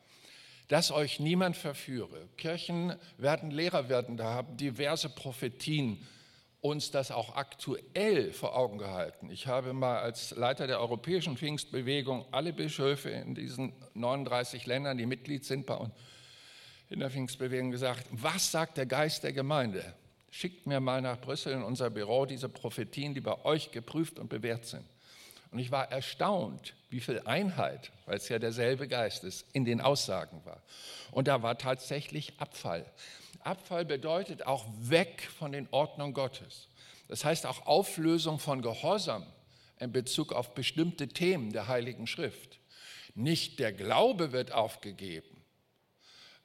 dass 0.69 0.91
euch 0.91 1.21
niemand 1.21 1.57
verführe. 1.57 2.29
Kirchen 2.37 2.95
werden 3.19 3.51
Lehrer 3.51 3.89
werden, 3.89 4.17
da 4.17 4.33
haben 4.35 4.57
diverse 4.57 5.09
Prophetien 5.09 6.07
uns 6.61 6.91
das 6.91 7.11
auch 7.11 7.37
aktuell 7.37 8.33
vor 8.33 8.57
Augen 8.57 8.79
gehalten. 8.79 9.31
Ich 9.31 9.47
habe 9.47 9.75
mal 9.75 9.99
als 9.99 10.31
Leiter 10.31 10.67
der 10.67 10.81
Europäischen 10.81 11.37
Pfingstbewegung 11.37 12.25
alle 12.33 12.55
Bischöfe 12.55 13.11
in 13.11 13.35
diesen 13.35 13.75
39 13.93 14.65
Ländern, 14.65 14.97
die 14.97 15.05
Mitglied 15.05 15.45
sind 15.45 15.67
bei 15.67 15.75
uns 15.75 15.93
in 16.91 17.01
der 17.01 17.11
Pfingstbewegung, 17.11 17.71
gesagt, 17.71 18.07
was 18.11 18.51
sagt 18.51 18.77
der 18.77 18.87
Geist 18.87 19.25
der 19.25 19.33
Gemeinde? 19.33 19.95
Schickt 20.31 20.67
mir 20.67 20.81
mal 20.81 21.01
nach 21.01 21.21
Brüssel 21.21 21.53
in 21.53 21.63
unser 21.63 21.91
Büro 21.91 22.27
diese 22.27 22.49
Prophetien, 22.49 23.15
die 23.15 23.21
bei 23.21 23.45
euch 23.45 23.71
geprüft 23.71 24.19
und 24.19 24.29
bewährt 24.29 24.67
sind. 24.67 24.85
Und 25.51 25.59
ich 25.59 25.71
war 25.71 25.91
erstaunt, 25.91 26.75
wie 26.95 27.01
viel 27.01 27.21
Einheit, 27.25 27.91
weil 28.07 28.19
es 28.19 28.29
ja 28.29 28.39
derselbe 28.39 28.87
Geist 28.87 29.25
ist, 29.25 29.45
in 29.53 29.65
den 29.65 29.81
Aussagen 29.81 30.41
war. 30.45 30.63
Und 31.11 31.27
da 31.27 31.43
war 31.43 31.59
tatsächlich 31.59 32.39
Abfall. 32.39 32.87
Abfall 33.41 33.85
bedeutet 33.85 34.47
auch 34.47 34.65
weg 34.79 35.29
von 35.37 35.51
den 35.51 35.67
Ordnungen 35.73 36.15
Gottes. 36.15 36.69
Das 37.09 37.25
heißt 37.25 37.47
auch 37.47 37.67
Auflösung 37.67 38.39
von 38.39 38.63
Gehorsam 38.63 39.27
in 39.81 39.91
Bezug 39.91 40.33
auf 40.33 40.55
bestimmte 40.55 41.09
Themen 41.09 41.53
der 41.53 41.67
Heiligen 41.67 42.07
Schrift. 42.07 42.61
Nicht 43.17 43.59
der 43.59 43.73
Glaube 43.73 44.31
wird 44.31 44.53
aufgegeben, 44.53 45.43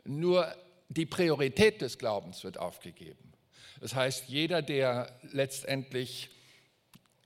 nur 0.03 0.51
die 0.87 1.05
Priorität 1.05 1.79
des 1.81 1.99
Glaubens 1.99 2.43
wird 2.43 2.57
aufgegeben. 2.57 3.33
Das 3.81 3.93
heißt, 3.93 4.29
jeder, 4.29 4.63
der 4.63 5.15
letztendlich 5.31 6.31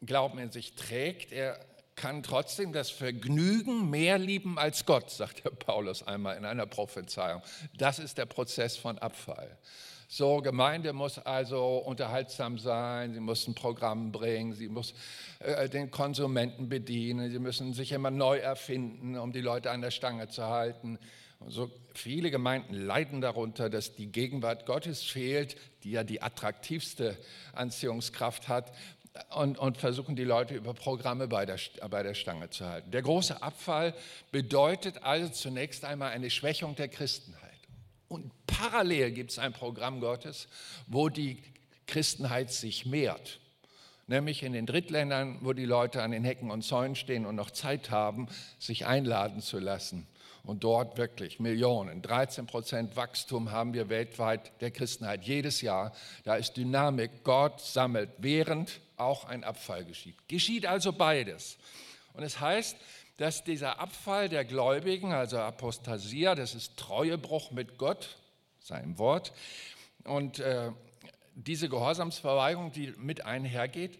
Glauben 0.01 0.39
in 0.39 0.51
sich 0.51 0.75
trägt, 0.75 1.31
er 1.31 1.57
kann 1.95 2.23
trotzdem 2.23 2.73
das 2.73 2.89
Vergnügen 2.89 3.89
mehr 3.89 4.17
lieben 4.17 4.57
als 4.57 4.85
Gott, 4.85 5.09
sagt 5.09 5.45
der 5.45 5.51
Paulus 5.51 6.03
einmal 6.03 6.37
in 6.37 6.45
einer 6.45 6.65
Prophezeiung. 6.65 7.41
Das 7.77 7.99
ist 7.99 8.17
der 8.17 8.25
Prozess 8.25 8.77
von 8.77 8.97
Abfall. 8.97 9.57
So, 10.15 10.41
Gemeinde 10.41 10.93
muss 10.93 11.17
also 11.17 11.77
unterhaltsam 11.77 12.59
sein, 12.59 13.13
sie 13.13 13.19
muss 13.19 13.47
ein 13.47 13.55
Programm 13.55 14.11
bringen, 14.11 14.53
sie 14.53 14.67
muss 14.67 14.93
äh, 15.39 15.67
den 15.67 15.89
Konsumenten 15.89 16.69
bedienen, 16.69 17.31
sie 17.31 17.39
müssen 17.39 17.73
sich 17.73 17.91
immer 17.93 18.11
neu 18.11 18.37
erfinden, 18.37 19.17
um 19.17 19.31
die 19.31 19.41
Leute 19.41 19.71
an 19.71 19.81
der 19.81 19.89
Stange 19.89 20.27
zu 20.27 20.45
halten. 20.45 20.99
so 21.47 21.71
viele 21.95 22.29
Gemeinden 22.29 22.75
leiden 22.75 23.21
darunter, 23.21 23.71
dass 23.71 23.95
die 23.95 24.11
Gegenwart 24.11 24.67
Gottes 24.67 25.01
fehlt, 25.01 25.55
die 25.83 25.91
ja 25.91 26.03
die 26.03 26.21
attraktivste 26.21 27.17
Anziehungskraft 27.53 28.47
hat 28.47 28.71
und, 29.35 29.59
und, 29.59 29.77
versuchen 29.77 30.15
die 30.15 30.23
Leute 30.23 30.55
über 30.55 30.73
Programme 30.73 31.27
bei 31.27 31.45
der, 31.45 31.59
bei 31.89 32.01
der 32.01 32.15
Stange 32.15 32.49
zu 32.49 32.65
halten. 32.65 32.91
Der 32.91 33.01
große 33.01 33.41
Abfall 33.43 33.93
bedeutet 34.31 35.03
also 35.03 35.29
zunächst 35.29 35.85
einmal 35.85 36.11
eine 36.11 36.29
Schwächung 36.29 36.75
der 36.75 36.87
Christenheit. 36.87 37.51
Und 38.07 38.31
parallel 38.47 39.11
gibt 39.11 39.31
es 39.31 39.39
ein 39.39 39.53
Programm 39.53 39.99
Gottes, 39.99 40.47
wo 40.87 41.09
die 41.09 41.43
Christenheit 41.85 42.51
sich 42.51 42.85
mehrt. 42.85 43.39
Nämlich 44.07 44.43
in 44.43 44.53
den 44.53 44.65
Drittländern, 44.65 45.39
wo 45.41 45.53
die 45.53 45.65
Leute 45.65 46.01
an 46.01 46.11
den 46.11 46.23
Hecken 46.23 46.51
und 46.51 46.63
Zäunen 46.63 46.95
stehen 46.95 47.25
und 47.25 47.35
noch 47.35 47.51
Zeit 47.51 47.89
haben, 47.89 48.27
sich 48.59 48.85
einladen 48.85 49.41
zu 49.41 49.59
lassen. 49.59 50.07
Und 50.45 50.65
dort 50.65 50.97
wirklich 50.97 51.39
Millionen, 51.39 52.01
13 52.01 52.47
Prozent 52.47 52.97
Wachstum 52.97 53.51
haben 53.51 53.73
wir 53.73 53.87
weltweit 53.87 54.51
der 54.61 54.71
Christenheit 54.71 55.23
jedes 55.23 55.61
Jahr. 55.61 55.93
Da 56.25 56.35
ist 56.35 56.57
Dynamik. 56.57 57.23
Gott 57.23 57.61
sammelt 57.61 58.09
während 58.17 58.81
auch 58.97 59.23
ein 59.23 59.45
Abfall 59.45 59.85
geschieht. 59.85 60.17
Geschieht 60.27 60.65
also 60.65 60.91
beides. 60.91 61.57
Und 62.13 62.23
es 62.23 62.41
heißt, 62.41 62.75
dass 63.17 63.45
dieser 63.45 63.79
Abfall 63.79 64.27
der 64.27 64.43
Gläubigen, 64.43 65.13
also 65.13 65.37
Apostasia, 65.37 66.35
das 66.35 66.55
ist 66.55 66.75
Treuebruch 66.75 67.51
mit 67.51 67.77
Gott, 67.77 68.17
seinem 68.59 68.97
Wort, 68.97 69.31
und 70.03 70.39
äh, 70.39 70.71
diese 71.35 71.69
Gehorsamsverweigerung, 71.69 72.71
die 72.71 72.93
mit 72.97 73.25
einhergeht, 73.25 73.97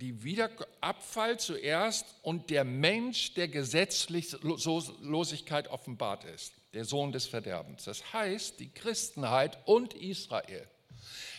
die 0.00 0.24
Wiederabfall 0.24 1.38
zuerst 1.38 2.06
und 2.22 2.50
der 2.50 2.64
Mensch, 2.64 3.34
der 3.34 3.48
Gesetzlosigkeit 3.48 5.68
offenbart 5.68 6.24
ist, 6.24 6.54
der 6.72 6.84
Sohn 6.84 7.12
des 7.12 7.26
Verderbens. 7.26 7.84
Das 7.84 8.12
heißt, 8.12 8.60
die 8.60 8.70
Christenheit 8.70 9.58
und 9.66 9.94
Israel 9.94 10.66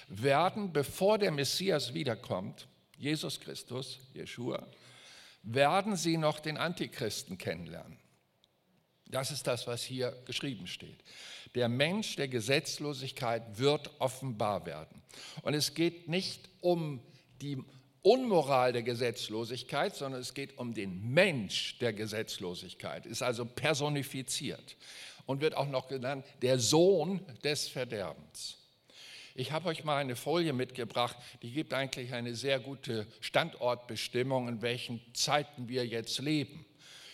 werden, 0.07 0.73
bevor 0.73 1.17
der 1.17 1.31
Messias 1.31 1.93
wiederkommt, 1.93 2.67
Jesus 2.97 3.39
Christus, 3.39 3.99
Jeshua, 4.13 4.67
werden 5.43 5.95
sie 5.95 6.17
noch 6.17 6.39
den 6.39 6.57
Antichristen 6.57 7.37
kennenlernen. 7.37 7.97
Das 9.07 9.31
ist 9.31 9.47
das, 9.47 9.67
was 9.67 9.83
hier 9.83 10.11
geschrieben 10.25 10.67
steht. 10.67 11.03
Der 11.55 11.67
Mensch 11.67 12.15
der 12.15 12.27
Gesetzlosigkeit 12.27 13.57
wird 13.57 13.89
offenbar 13.99 14.65
werden. 14.65 15.01
Und 15.41 15.53
es 15.53 15.73
geht 15.73 16.07
nicht 16.07 16.47
um 16.61 17.01
die 17.41 17.61
Unmoral 18.03 18.73
der 18.73 18.83
Gesetzlosigkeit, 18.83 19.95
sondern 19.95 20.21
es 20.21 20.33
geht 20.33 20.57
um 20.57 20.73
den 20.73 21.13
Mensch 21.13 21.77
der 21.79 21.93
Gesetzlosigkeit, 21.93 23.05
ist 23.05 23.21
also 23.21 23.45
personifiziert 23.45 24.75
und 25.25 25.41
wird 25.41 25.55
auch 25.55 25.67
noch 25.67 25.87
genannt 25.87 26.25
der 26.41 26.57
Sohn 26.57 27.21
des 27.43 27.67
Verderbens. 27.67 28.57
Ich 29.33 29.51
habe 29.51 29.69
euch 29.69 29.83
mal 29.83 29.97
eine 29.97 30.15
Folie 30.15 30.51
mitgebracht, 30.51 31.15
die 31.41 31.51
gibt 31.51 31.73
eigentlich 31.73 32.13
eine 32.13 32.35
sehr 32.35 32.59
gute 32.59 33.07
Standortbestimmung, 33.21 34.47
in 34.47 34.61
welchen 34.61 35.01
Zeiten 35.13 35.69
wir 35.69 35.85
jetzt 35.85 36.19
leben. 36.19 36.65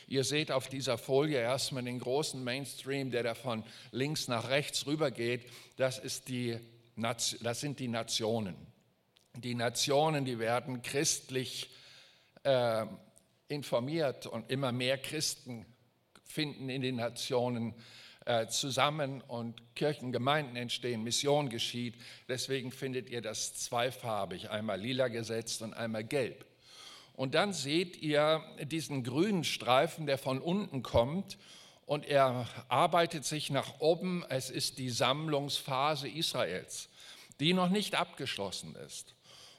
Ihr 0.08 0.24
seht 0.24 0.52
auf 0.52 0.70
dieser 0.70 0.98
Folie 0.98 1.38
erstmal 1.38 1.84
den 1.84 2.00
großen 2.00 2.42
Mainstream, 2.44 3.12
der 3.12 3.24
da 3.24 3.36
von 3.36 3.64
links 3.92 4.28
nach 4.30 4.50
rechts 4.50 4.88
rübergeht. 4.88 5.42
Das, 5.76 6.00
ist 6.00 6.30
die, 6.30 6.58
das 6.96 7.60
sind 7.60 7.80
die 7.80 7.90
Nationen. 7.90 8.56
Die 9.42 9.56
Nationen, 9.56 10.26
die 10.26 10.40
werden 10.40 10.82
christlich 10.82 11.70
äh, 12.44 12.86
informiert 13.48 14.26
und 14.26 14.50
immer 14.52 14.72
mehr 14.72 14.98
Christen 14.98 15.66
finden 16.24 16.70
in 16.70 16.82
den 16.82 16.96
Nationen 16.96 17.76
äh, 18.26 18.48
zusammen 18.48 19.22
und 19.22 19.76
Kirchengemeinden 19.76 20.56
entstehen, 20.56 21.04
Mission 21.04 21.50
geschieht. 21.50 21.96
Deswegen 22.28 22.72
findet 22.72 23.10
ihr 23.10 23.22
das 23.22 23.54
zweifarbig, 23.54 24.50
einmal 24.50 24.80
lila 24.80 25.08
gesetzt 25.08 25.62
und 25.62 25.74
einmal 25.74 26.04
gelb. 26.04 26.46
Und 27.14 27.36
dann 27.36 27.54
seht 27.54 27.98
ihr 28.02 28.44
diesen 28.64 29.04
grünen 29.04 29.44
Streifen, 29.44 30.06
der 30.06 30.18
von 30.18 30.42
unten 30.42 30.84
kommt 30.84 31.38
und 31.86 32.06
er 32.06 32.48
arbeitet 32.68 33.24
sich 33.24 33.50
nach 33.50 33.80
oben. 33.80 34.26
Es 34.30 34.50
ist 34.50 34.78
die 34.78 34.90
Sammlungsphase 34.90 36.10
Israels, 36.10 36.90
die 37.40 37.54
noch 37.54 37.70
nicht 37.70 37.96
abgeschlossen 37.96 38.76
ist. 38.76 39.17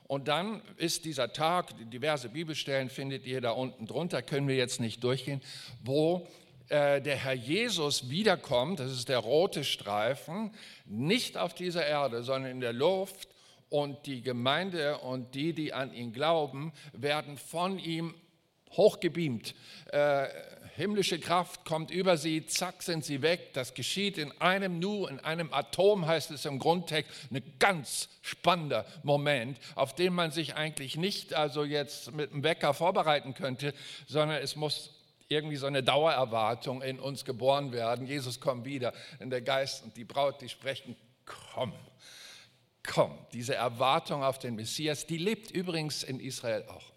Und 0.08 0.26
dann 0.26 0.62
ist 0.78 1.04
dieser 1.04 1.34
Tag, 1.34 1.74
diverse 1.90 2.30
Bibelstellen 2.30 2.88
findet 2.88 3.26
ihr 3.26 3.42
da 3.42 3.50
unten 3.50 3.86
drunter, 3.86 4.22
können 4.22 4.48
wir 4.48 4.56
jetzt 4.56 4.80
nicht 4.80 5.04
durchgehen, 5.04 5.42
wo 5.84 6.26
äh, 6.70 7.02
der 7.02 7.16
Herr 7.16 7.34
Jesus 7.34 8.08
wiederkommt, 8.08 8.80
das 8.80 8.90
ist 8.90 9.10
der 9.10 9.18
rote 9.18 9.64
Streifen, 9.64 10.50
nicht 10.86 11.36
auf 11.36 11.54
dieser 11.54 11.86
Erde, 11.86 12.22
sondern 12.22 12.52
in 12.52 12.60
der 12.60 12.72
Luft 12.72 13.28
und 13.68 14.06
die 14.06 14.22
Gemeinde 14.22 14.96
und 14.98 15.34
die, 15.34 15.52
die 15.52 15.74
an 15.74 15.92
ihn 15.92 16.14
glauben, 16.14 16.72
werden 16.94 17.36
von 17.36 17.78
ihm 17.78 18.14
hochgebeamt. 18.72 19.54
Äh, 19.92 20.28
himmlische 20.78 21.18
Kraft 21.18 21.64
kommt 21.64 21.90
über 21.90 22.16
sie, 22.16 22.46
zack 22.46 22.82
sind 22.82 23.04
sie 23.04 23.20
weg. 23.20 23.52
Das 23.52 23.74
geschieht 23.74 24.16
in 24.16 24.32
einem 24.40 24.78
Nu, 24.78 25.06
in 25.06 25.20
einem 25.20 25.52
Atom 25.52 26.06
heißt 26.06 26.30
es 26.30 26.46
im 26.46 26.58
Grundtext. 26.58 27.12
Ein 27.30 27.42
ganz 27.58 28.08
spannender 28.22 28.86
Moment, 29.02 29.58
auf 29.74 29.94
den 29.94 30.14
man 30.14 30.30
sich 30.30 30.54
eigentlich 30.54 30.96
nicht 30.96 31.34
also 31.34 31.64
jetzt 31.64 32.12
mit 32.12 32.32
dem 32.32 32.42
Wecker 32.42 32.72
vorbereiten 32.72 33.34
könnte, 33.34 33.74
sondern 34.06 34.42
es 34.42 34.56
muss 34.56 34.94
irgendwie 35.28 35.56
so 35.56 35.66
eine 35.66 35.82
Dauererwartung 35.82 36.80
in 36.80 36.98
uns 36.98 37.26
geboren 37.26 37.72
werden. 37.72 38.06
Jesus 38.06 38.40
kommt 38.40 38.64
wieder, 38.64 38.94
in 39.20 39.28
der 39.28 39.42
Geist 39.42 39.84
und 39.84 39.96
die 39.96 40.04
Braut, 40.04 40.40
die 40.40 40.48
sprechen, 40.48 40.96
komm 41.52 41.74
komm, 42.88 43.18
diese 43.32 43.54
Erwartung 43.54 44.24
auf 44.24 44.38
den 44.38 44.56
Messias, 44.56 45.06
die 45.06 45.18
lebt 45.18 45.50
übrigens 45.50 46.02
in 46.02 46.20
Israel 46.20 46.64
auch. 46.68 46.92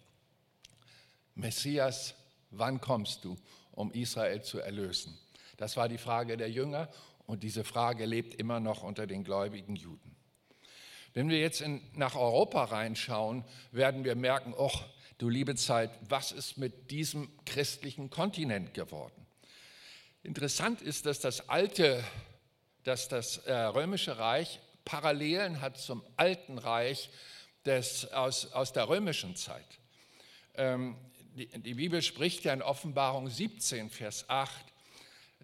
Messias, 1.35 2.15
wann 2.49 2.81
kommst 2.81 3.23
du, 3.23 3.37
um 3.81 3.91
Israel 3.91 4.41
zu 4.41 4.59
erlösen? 4.59 5.17
Das 5.57 5.75
war 5.75 5.89
die 5.89 5.97
Frage 5.97 6.37
der 6.37 6.49
Jünger 6.49 6.89
und 7.25 7.43
diese 7.43 7.63
Frage 7.63 8.05
lebt 8.05 8.35
immer 8.35 8.59
noch 8.59 8.83
unter 8.83 9.07
den 9.07 9.23
gläubigen 9.23 9.75
Juden. 9.75 10.15
Wenn 11.13 11.29
wir 11.29 11.39
jetzt 11.39 11.61
in, 11.61 11.81
nach 11.93 12.15
Europa 12.15 12.63
reinschauen, 12.63 13.43
werden 13.71 14.05
wir 14.05 14.15
merken, 14.15 14.53
oh, 14.57 14.71
du 15.17 15.29
liebe 15.29 15.55
Zeit, 15.55 15.91
was 16.07 16.31
ist 16.31 16.57
mit 16.57 16.89
diesem 16.89 17.29
christlichen 17.45 18.09
Kontinent 18.09 18.73
geworden? 18.73 19.25
Interessant 20.23 20.81
ist, 20.81 21.05
dass 21.05 21.19
das 21.19 21.49
alte, 21.49 22.03
dass 22.83 23.07
das 23.07 23.37
äh, 23.39 23.53
römische 23.53 24.17
Reich 24.17 24.59
Parallelen 24.85 25.61
hat 25.61 25.77
zum 25.77 26.03
Alten 26.17 26.57
Reich 26.57 27.09
des, 27.65 28.11
aus, 28.13 28.51
aus 28.53 28.73
der 28.73 28.89
römischen 28.89 29.35
Zeit. 29.35 29.79
Ähm, 30.55 30.95
die, 31.35 31.73
Bibel 31.73 32.01
spricht 32.01 32.43
ja 32.43 32.53
in 32.53 32.61
Offenbarung 32.61 33.29
17, 33.29 33.89
Vers 33.89 34.25
8, 34.27 34.65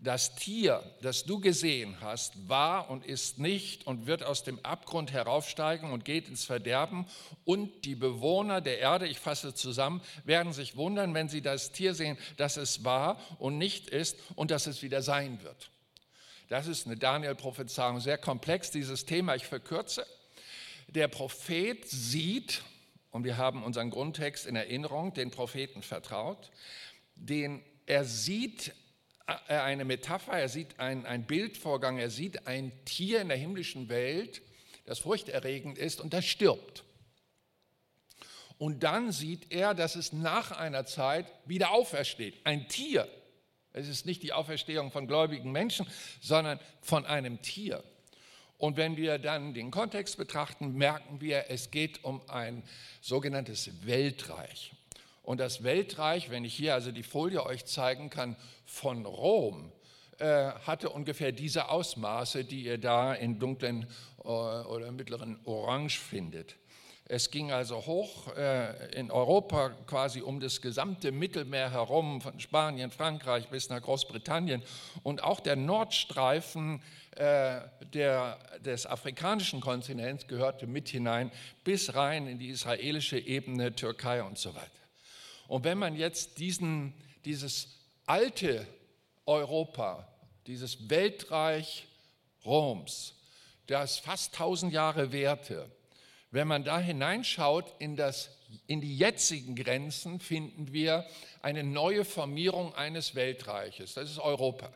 das 0.02 0.36
Tier, 0.36 0.84
das 1.02 1.26
du 1.26 1.40
gesehen 1.40 1.98
hast, 2.02 2.48
war 2.48 2.90
und 2.90 3.06
ist 3.06 3.40
nicht 3.40 3.88
und 3.88 4.06
wird 4.06 4.24
aus 4.24 4.44
dem 4.44 4.64
Abgrund 4.64 5.12
heraufsteigen 5.12 5.92
und 5.92 6.06
geht 6.06 6.28
ins 6.28 6.46
Verderben. 6.46 7.08
Und 7.46 7.86
die 7.86 7.96
Bewohner 7.96 8.62
der 8.62 8.80
Erde, 8.80 9.08
ich 9.08 9.20
fasse 9.20 9.54
zusammen, 9.54 10.02
werden 10.24 10.54
sich 10.54 10.76
wundern, 10.76 11.14
wenn 11.14 11.30
sie 11.30 11.42
das 11.42 11.72
Tier 11.72 11.96
sehen, 11.96 12.18
dass 12.38 12.58
es 12.58 12.84
war 12.84 13.20
und 13.40 13.58
nicht 13.58 13.90
ist 13.90 14.18
und 14.36 14.52
dass 14.52 14.68
es 14.68 14.84
wieder 14.84 15.02
sein 15.02 15.42
wird. 15.42 15.72
Das 16.48 16.68
ist 16.68 16.86
eine 16.86 16.96
Daniel-Prophezeiung, 16.96 18.00
sehr 18.00 18.18
komplex, 18.18 18.72
dieses 18.72 19.06
Thema. 19.06 19.36
Ich 19.36 19.46
verkürze. 19.46 20.06
Der 20.88 21.10
Prophet 21.10 21.86
sieht, 21.86 22.62
und 23.12 23.24
wir 23.24 23.38
haben 23.38 23.64
unseren 23.64 23.90
Grundtext 23.90 24.46
in 24.46 24.56
Erinnerung, 24.56 25.14
den 25.14 25.32
Propheten 25.32 25.82
vertraut, 25.82 26.52
den 27.16 27.64
er 27.86 28.06
sieht 28.06 28.74
äh, 29.28 29.54
eine 29.54 29.86
Metapher, 29.86 30.34
er 30.34 30.50
sieht 30.50 30.80
ein, 30.80 31.06
ein 31.06 31.26
Bildvorgang, 31.26 31.98
er 31.98 32.10
sieht 32.10 32.48
ein 32.48 32.72
Tier 32.86 33.22
in 33.22 33.30
der 33.30 33.38
himmlischen 33.38 33.90
Welt, 33.90 34.42
das 34.86 35.00
furchterregend 35.00 35.78
ist 35.78 36.02
und 36.02 36.14
das 36.14 36.26
stirbt. 36.26 36.84
Und 38.58 38.84
dann 38.84 39.12
sieht 39.12 39.52
er, 39.52 39.74
dass 39.74 39.96
es 39.96 40.14
nach 40.14 40.52
einer 40.52 40.86
Zeit 40.86 41.28
wieder 41.46 41.72
aufersteht. 41.72 42.36
Ein 42.44 42.68
Tier, 42.68 43.08
es 43.74 43.88
ist 43.88 44.06
nicht 44.06 44.24
die 44.24 44.34
Auferstehung 44.34 44.92
von 44.92 45.08
gläubigen 45.08 45.52
Menschen, 45.52 45.86
sondern 46.22 46.60
von 46.82 47.06
einem 47.06 47.42
Tier. 47.42 47.84
Und 48.58 48.76
wenn 48.78 48.98
wir 48.98 49.20
dann 49.20 49.54
den 49.54 49.70
Kontext 49.72 50.18
betrachten, 50.18 50.74
merken 50.74 51.22
wir, 51.22 51.46
es 51.50 51.70
geht 51.70 52.04
um 52.04 52.22
ein 52.28 52.64
sogenanntes 53.02 53.86
Weltreich. 53.86 54.74
Und 55.22 55.40
das 55.40 55.64
Weltreich, 55.64 56.30
wenn 56.30 56.46
ich 56.46 56.56
hier 56.56 56.74
also 56.74 56.92
die 56.92 57.04
Folie 57.04 57.46
euch 57.46 57.66
zeigen 57.66 58.10
kann, 58.10 58.36
von 58.66 59.06
Rom, 59.06 59.72
äh, 60.20 60.52
hatte 60.66 60.90
ungefähr 60.90 61.32
diese 61.32 61.70
Ausmaße, 61.70 62.44
die 62.44 62.64
ihr 62.64 62.80
da 62.80 63.14
in 63.14 63.38
dunklen 63.38 63.86
äh, 64.24 64.28
oder 64.28 64.92
mittleren 64.92 65.40
Orange 65.46 66.00
findet. 66.00 66.56
Es 67.10 67.32
ging 67.32 67.54
also 67.54 67.86
hoch 67.86 68.36
äh, 68.36 68.92
in 69.00 69.12
Europa 69.12 69.70
quasi 69.88 70.22
um 70.22 70.42
das 70.42 70.60
gesamte 70.60 71.14
Mittelmeer 71.14 71.72
herum, 71.72 72.20
von 72.20 72.38
Spanien, 72.42 72.92
Frankreich 72.92 73.48
bis 73.48 73.70
nach 73.70 73.82
Großbritannien. 73.82 74.62
Und 75.04 75.24
auch 75.24 75.40
der 75.40 75.56
Nordstreifen 75.56 76.82
äh, 77.12 77.62
der, 77.94 78.38
des 78.60 78.86
afrikanischen 78.86 79.62
Kontinents 79.62 80.28
gehörte 80.28 80.68
mit 80.68 80.90
hinein, 80.90 81.32
bis 81.64 81.96
rein 81.96 82.28
in 82.28 82.40
die 82.40 82.50
israelische 82.50 83.18
Ebene, 83.18 83.74
Türkei 83.74 84.22
und 84.22 84.38
so 84.38 84.54
weiter. 84.54 84.68
Und 85.48 85.64
wenn 85.64 85.78
man 85.78 85.96
jetzt 85.96 86.40
diesen, 86.40 86.94
dieses 87.24 87.80
alte 88.06 88.68
Europa, 89.26 90.06
dieses 90.46 90.90
Weltreich 90.90 91.88
Roms, 92.46 93.14
das 93.68 93.98
fast 93.98 94.36
tausend 94.36 94.74
Jahre 94.74 95.14
währte, 95.14 95.70
wenn 96.38 96.48
man 96.48 96.64
da 96.64 96.78
hineinschaut 96.78 97.74
in, 97.80 97.96
das, 97.96 98.30
in 98.68 98.80
die 98.80 98.96
jetzigen 98.96 99.56
Grenzen, 99.56 100.20
finden 100.20 100.72
wir 100.72 101.04
eine 101.42 101.64
neue 101.64 102.06
Formierung 102.06 102.76
eines 102.76 103.16
Weltreiches. 103.16 103.96
Das 103.96 104.12
ist 104.12 104.20
Europa. 104.20 104.72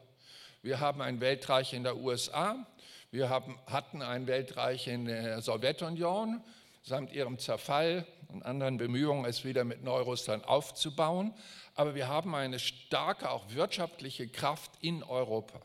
Wir 0.64 0.80
haben 0.80 1.04
ein 1.04 1.22
Weltreich 1.22 1.74
in 1.74 1.84
der 1.84 1.98
USA, 1.98 2.66
wir 3.12 3.30
haben, 3.30 3.60
hatten 3.68 4.02
ein 4.02 4.26
Weltreich 4.26 4.88
in 4.88 5.06
der 5.06 5.44
Sowjetunion 5.44 6.42
samt 6.82 7.14
ihrem 7.14 7.38
Zerfall 7.38 8.08
und 8.30 8.44
anderen 8.44 8.78
Bemühungen, 8.78 9.26
es 9.26 9.46
wieder 9.46 9.64
mit 9.64 9.84
Neurussland 9.84 10.48
aufzubauen. 10.48 11.32
Aber 11.76 11.94
wir 11.94 12.08
haben 12.08 12.34
eine 12.34 12.58
starke, 12.58 13.30
auch 13.30 13.54
wirtschaftliche 13.54 14.28
Kraft 14.28 14.72
in 14.82 15.04
Europa. 15.04 15.62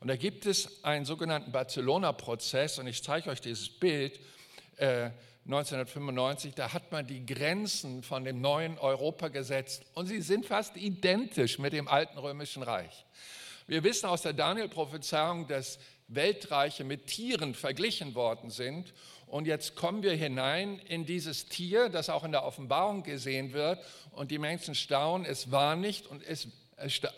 Und 0.00 0.08
da 0.08 0.16
gibt 0.16 0.46
es 0.46 0.82
einen 0.84 1.04
sogenannten 1.04 1.52
Barcelona-Prozess, 1.52 2.78
und 2.78 2.86
ich 2.86 3.02
zeige 3.02 3.28
euch 3.28 3.42
dieses 3.42 3.68
Bild, 3.68 4.18
1995, 5.46 6.52
äh, 6.52 6.54
da 6.54 6.72
hat 6.72 6.90
man 6.90 7.06
die 7.06 7.24
Grenzen 7.26 8.02
von 8.02 8.24
dem 8.24 8.40
neuen 8.40 8.78
Europa 8.78 9.28
gesetzt 9.28 9.84
und 9.94 10.06
sie 10.06 10.22
sind 10.22 10.46
fast 10.46 10.76
identisch 10.76 11.58
mit 11.58 11.72
dem 11.72 11.88
alten 11.88 12.18
römischen 12.18 12.62
Reich. 12.62 13.04
Wir 13.66 13.84
wissen 13.84 14.06
aus 14.06 14.22
der 14.22 14.32
Daniel-Prophezeiung, 14.32 15.46
dass 15.46 15.78
Weltreiche 16.08 16.84
mit 16.84 17.06
Tieren 17.06 17.54
verglichen 17.54 18.14
worden 18.14 18.50
sind. 18.50 18.92
Und 19.26 19.46
jetzt 19.46 19.74
kommen 19.74 20.02
wir 20.02 20.12
hinein 20.12 20.78
in 20.80 21.06
dieses 21.06 21.46
Tier, 21.46 21.88
das 21.88 22.10
auch 22.10 22.24
in 22.24 22.32
der 22.32 22.44
Offenbarung 22.44 23.02
gesehen 23.02 23.52
wird. 23.52 23.82
Und 24.12 24.30
die 24.30 24.38
Menschen 24.38 24.74
staunen, 24.74 25.26
es 25.26 25.50
war 25.50 25.76
nicht 25.76 26.06
und 26.06 26.22
es, 26.22 26.48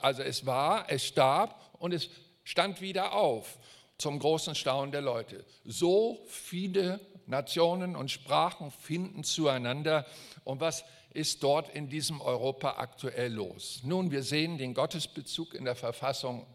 also 0.00 0.22
es 0.22 0.46
war, 0.46 0.88
es 0.88 1.04
starb 1.04 1.60
und 1.78 1.92
es 1.92 2.08
stand 2.44 2.80
wieder 2.80 3.12
auf 3.12 3.58
zum 3.98 4.18
großen 4.18 4.54
Staunen 4.54 4.92
der 4.92 5.00
Leute. 5.00 5.44
So 5.64 6.24
viele 6.28 7.00
Nationen 7.26 7.96
und 7.96 8.10
Sprachen 8.10 8.70
finden 8.70 9.24
zueinander. 9.24 10.06
Und 10.44 10.60
was 10.60 10.84
ist 11.12 11.42
dort 11.42 11.74
in 11.74 11.88
diesem 11.88 12.20
Europa 12.20 12.76
aktuell 12.78 13.32
los? 13.32 13.80
Nun, 13.84 14.10
wir 14.10 14.22
sehen 14.22 14.58
den 14.58 14.74
Gottesbezug 14.74 15.54
in 15.54 15.64
der 15.64 15.76
Verfassung 15.76 16.46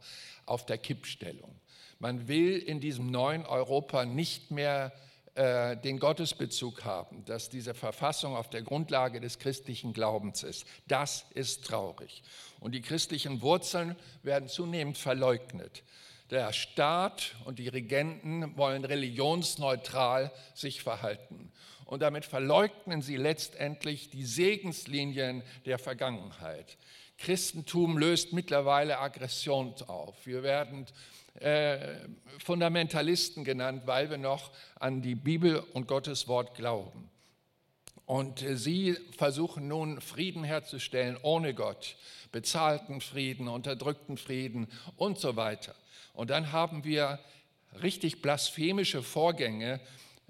auf 0.45 0.65
der 0.65 0.77
Kippstellung. 0.77 1.55
Man 1.99 2.27
will 2.27 2.57
in 2.57 2.79
diesem 2.79 3.11
neuen 3.11 3.45
Europa 3.45 4.05
nicht 4.05 4.51
mehr 4.51 4.91
äh, 5.35 5.77
den 5.77 5.97
Gottesbezug 5.99 6.83
haben, 6.83 7.23
dass 7.25 7.49
diese 7.49 7.73
Verfassung 7.73 8.35
auf 8.35 8.49
der 8.49 8.63
Grundlage 8.63 9.21
des 9.21 9.39
christlichen 9.39 9.93
Glaubens 9.93 10.43
ist. 10.43 10.65
Das 10.87 11.25
ist 11.33 11.65
traurig. 11.65 12.21
Und 12.59 12.73
die 12.73 12.81
christlichen 12.81 13.41
Wurzeln 13.41 13.95
werden 14.23 14.49
zunehmend 14.49 14.97
verleugnet. 14.97 15.83
Der 16.31 16.53
Staat 16.53 17.35
und 17.43 17.59
die 17.59 17.67
Regenten 17.67 18.55
wollen 18.57 18.85
religionsneutral 18.85 20.31
sich 20.53 20.81
verhalten. 20.81 21.51
Und 21.85 22.01
damit 22.01 22.23
verleugnen 22.23 23.01
sie 23.01 23.17
letztendlich 23.17 24.09
die 24.09 24.23
Segenslinien 24.23 25.43
der 25.65 25.77
Vergangenheit. 25.77 26.77
Christentum 27.17 27.97
löst 27.97 28.31
mittlerweile 28.31 28.99
Aggression 28.99 29.75
auf. 29.87 30.25
Wir 30.25 30.41
werden 30.41 30.85
äh, 31.35 31.97
Fundamentalisten 32.39 33.43
genannt, 33.43 33.83
weil 33.85 34.09
wir 34.09 34.17
noch 34.17 34.51
an 34.79 35.01
die 35.01 35.15
Bibel 35.15 35.59
und 35.73 35.87
Gottes 35.87 36.29
Wort 36.29 36.55
glauben. 36.55 37.09
Und 38.05 38.41
äh, 38.41 38.57
sie 38.57 38.97
versuchen 39.17 39.67
nun 39.67 40.01
Frieden 40.01 40.43
herzustellen 40.43 41.17
ohne 41.21 41.53
Gott, 41.53 41.95
bezahlten 42.31 43.01
Frieden, 43.01 43.47
unterdrückten 43.47 44.17
Frieden 44.17 44.67
und 44.95 45.19
so 45.19 45.35
weiter. 45.35 45.75
Und 46.13 46.29
dann 46.29 46.51
haben 46.51 46.83
wir 46.83 47.19
richtig 47.81 48.21
blasphemische 48.21 49.03
Vorgänge. 49.03 49.79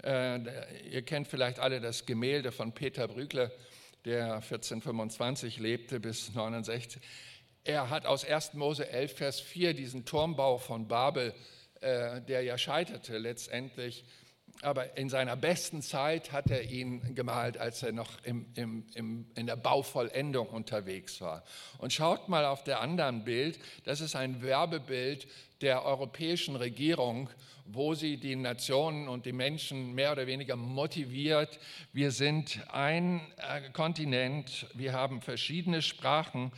Äh, 0.02 0.90
ihr 0.90 1.02
kennt 1.02 1.28
vielleicht 1.28 1.58
alle 1.58 1.80
das 1.80 2.06
Gemälde 2.06 2.52
von 2.52 2.72
Peter 2.72 3.08
Brügler, 3.08 3.50
der 4.04 4.34
1425 4.34 5.58
lebte 5.58 6.00
bis 6.00 6.34
69. 6.34 7.00
Er 7.64 7.90
hat 7.90 8.06
aus 8.06 8.24
1. 8.24 8.54
Mose 8.54 8.88
11, 8.88 9.16
Vers 9.16 9.40
4 9.40 9.74
diesen 9.74 10.04
Turmbau 10.04 10.58
von 10.58 10.88
Babel, 10.88 11.32
äh, 11.80 12.20
der 12.22 12.42
ja 12.42 12.58
scheiterte 12.58 13.18
letztendlich, 13.18 14.04
aber 14.60 14.96
in 14.96 15.08
seiner 15.08 15.36
besten 15.36 15.82
Zeit 15.82 16.30
hat 16.30 16.50
er 16.50 16.62
ihn 16.62 17.14
gemalt, 17.14 17.58
als 17.58 17.82
er 17.82 17.92
noch 17.92 18.22
im, 18.22 18.46
im, 18.54 18.84
im, 18.94 19.26
in 19.34 19.46
der 19.46 19.56
Bauvollendung 19.56 20.48
unterwegs 20.48 21.20
war. 21.20 21.42
Und 21.78 21.92
schaut 21.92 22.28
mal 22.28 22.44
auf 22.44 22.62
der 22.62 22.80
anderen 22.80 23.24
Bild, 23.24 23.58
das 23.84 24.00
ist 24.00 24.14
ein 24.14 24.42
Werbebild 24.42 25.26
der 25.62 25.84
europäischen 25.84 26.56
Regierung, 26.56 27.28
wo 27.64 27.94
sie 27.94 28.16
die 28.16 28.36
Nationen 28.36 29.08
und 29.08 29.26
die 29.26 29.32
Menschen 29.32 29.94
mehr 29.94 30.12
oder 30.12 30.26
weniger 30.26 30.56
motiviert. 30.56 31.58
Wir 31.92 32.10
sind 32.10 32.60
ein 32.72 33.20
äh, 33.36 33.70
Kontinent, 33.72 34.66
wir 34.74 34.92
haben 34.92 35.22
verschiedene 35.22 35.82
Sprachen, 35.82 36.52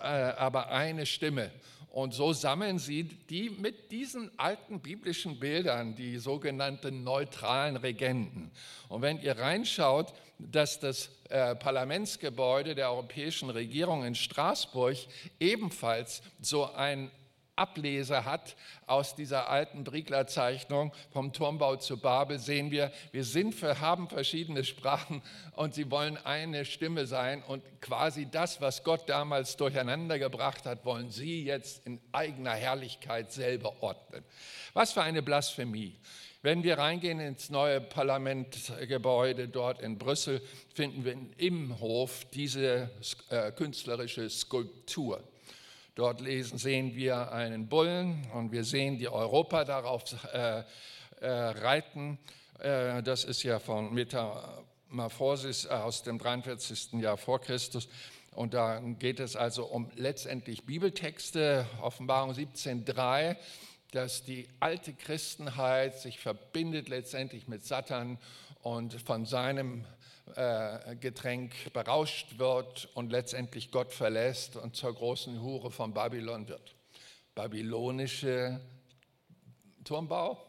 äh, 0.00 0.04
aber 0.04 0.70
eine 0.70 1.06
Stimme. 1.06 1.50
Und 1.90 2.14
so 2.14 2.32
sammeln 2.32 2.78
sie 2.78 3.02
die 3.02 3.50
mit 3.50 3.90
diesen 3.90 4.30
alten 4.38 4.80
biblischen 4.80 5.40
Bildern, 5.40 5.96
die 5.96 6.18
sogenannten 6.18 7.02
neutralen 7.02 7.76
Regenten. 7.76 8.52
Und 8.88 9.02
wenn 9.02 9.20
ihr 9.20 9.36
reinschaut, 9.36 10.12
dass 10.38 10.78
das 10.78 11.10
äh, 11.28 11.56
Parlamentsgebäude 11.56 12.74
der 12.76 12.90
europäischen 12.90 13.50
Regierung 13.50 14.04
in 14.04 14.14
Straßburg 14.14 14.96
ebenfalls 15.40 16.22
so 16.40 16.72
ein 16.72 17.10
Ableser 17.60 18.24
hat 18.24 18.56
aus 18.86 19.14
dieser 19.14 19.50
alten 19.50 19.84
Briegler-Zeichnung 19.84 20.92
vom 21.12 21.32
Turmbau 21.32 21.76
zu 21.76 21.98
Babel, 21.98 22.38
sehen 22.38 22.70
wir, 22.70 22.90
wir 23.12 23.24
sind 23.24 23.54
für, 23.54 23.80
haben 23.80 24.08
verschiedene 24.08 24.64
Sprachen 24.64 25.22
und 25.52 25.74
sie 25.74 25.90
wollen 25.90 26.16
eine 26.24 26.64
Stimme 26.64 27.06
sein 27.06 27.42
und 27.42 27.62
quasi 27.82 28.26
das, 28.30 28.60
was 28.60 28.82
Gott 28.82 29.08
damals 29.08 29.56
durcheinander 29.56 30.18
gebracht 30.18 30.64
hat, 30.64 30.84
wollen 30.84 31.10
sie 31.10 31.44
jetzt 31.44 31.86
in 31.86 32.00
eigener 32.12 32.54
Herrlichkeit 32.54 33.30
selber 33.30 33.82
ordnen. 33.82 34.24
Was 34.72 34.92
für 34.92 35.02
eine 35.02 35.22
Blasphemie. 35.22 35.98
Wenn 36.42 36.62
wir 36.62 36.78
reingehen 36.78 37.20
ins 37.20 37.50
neue 37.50 37.82
Parlamentgebäude 37.82 39.48
dort 39.48 39.82
in 39.82 39.98
Brüssel, 39.98 40.40
finden 40.72 41.04
wir 41.04 41.14
im 41.36 41.78
Hof 41.80 42.24
diese 42.32 42.88
äh, 43.28 43.52
künstlerische 43.52 44.30
Skulptur. 44.30 45.22
Dort 45.94 46.20
lesen, 46.20 46.58
sehen 46.58 46.94
wir 46.94 47.32
einen 47.32 47.68
Bullen 47.68 48.26
und 48.32 48.52
wir 48.52 48.64
sehen 48.64 48.98
die 48.98 49.08
Europa 49.08 49.64
darauf 49.64 50.02
äh, 50.32 50.62
äh, 51.20 51.28
reiten. 51.28 52.18
Äh, 52.60 53.02
das 53.02 53.24
ist 53.24 53.42
ja 53.42 53.58
von 53.58 53.92
Metamorphosis 53.92 55.66
aus 55.66 56.02
dem 56.02 56.18
43. 56.18 56.94
Jahr 56.94 57.16
vor 57.16 57.40
Christus. 57.40 57.88
Und 58.32 58.54
da 58.54 58.78
geht 58.78 59.18
es 59.18 59.34
also 59.34 59.64
um 59.64 59.90
letztendlich 59.96 60.64
Bibeltexte, 60.64 61.66
Offenbarung 61.82 62.32
17.3, 62.32 63.36
dass 63.90 64.22
die 64.22 64.48
alte 64.60 64.92
Christenheit 64.92 65.98
sich 65.98 66.20
verbindet 66.20 66.88
letztendlich 66.88 67.48
mit 67.48 67.64
Satan 67.64 68.18
und 68.62 68.94
von 69.02 69.26
seinem 69.26 69.84
äh, 70.36 70.96
Getränk 70.96 71.72
berauscht 71.72 72.38
wird 72.38 72.88
und 72.94 73.10
letztendlich 73.10 73.70
Gott 73.70 73.92
verlässt 73.92 74.56
und 74.56 74.76
zur 74.76 74.94
großen 74.94 75.40
Hure 75.40 75.70
von 75.70 75.92
Babylon 75.92 76.48
wird. 76.48 76.74
Babylonische 77.34 78.60
Turmbau, 79.84 80.42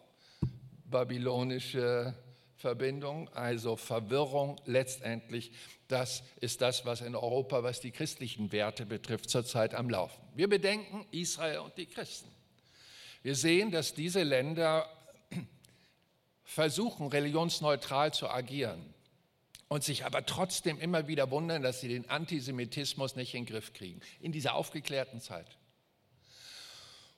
babylonische 0.85 2.13
Verbindung, 2.57 3.27
also 3.29 3.75
Verwirrung 3.75 4.59
letztendlich. 4.65 5.51
Das 5.87 6.23
ist 6.39 6.61
das, 6.61 6.85
was 6.85 7.01
in 7.01 7.15
Europa, 7.15 7.63
was 7.63 7.81
die 7.81 7.91
christlichen 7.91 8.51
Werte 8.51 8.85
betrifft, 8.85 9.29
zurzeit 9.29 9.73
am 9.73 9.89
Laufen. 9.89 10.21
Wir 10.35 10.47
bedenken 10.47 11.05
Israel 11.11 11.59
und 11.59 11.77
die 11.77 11.87
Christen. 11.87 12.29
Wir 13.23 13.35
sehen, 13.35 13.71
dass 13.71 13.93
diese 13.93 14.23
Länder 14.23 14.87
versuchen, 16.43 17.07
religionsneutral 17.07 18.13
zu 18.13 18.29
agieren 18.29 18.90
und 19.71 19.85
sich 19.85 20.03
aber 20.03 20.25
trotzdem 20.25 20.81
immer 20.81 21.07
wieder 21.07 21.31
wundern, 21.31 21.61
dass 21.61 21.79
sie 21.79 21.87
den 21.87 22.09
Antisemitismus 22.09 23.15
nicht 23.15 23.33
in 23.35 23.45
den 23.45 23.53
Griff 23.53 23.71
kriegen, 23.71 24.01
in 24.19 24.33
dieser 24.33 24.55
aufgeklärten 24.55 25.21
Zeit. 25.21 25.47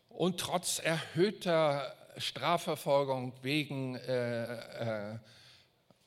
Und 0.08 0.40
trotz 0.40 0.78
erhöhter 0.78 1.96
Strafverfolgung 2.18 3.34
wegen 3.42 3.96
äh, 3.96 5.14
äh, 5.14 5.20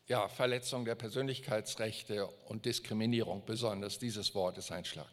ja, 0.07 0.29
Verletzung 0.29 0.85
der 0.85 0.95
Persönlichkeitsrechte 0.95 2.29
und 2.47 2.65
Diskriminierung, 2.65 3.45
besonders 3.45 3.99
dieses 3.99 4.33
Wort 4.37 4.57
ist 4.57 4.71
einschlag. 4.71 5.09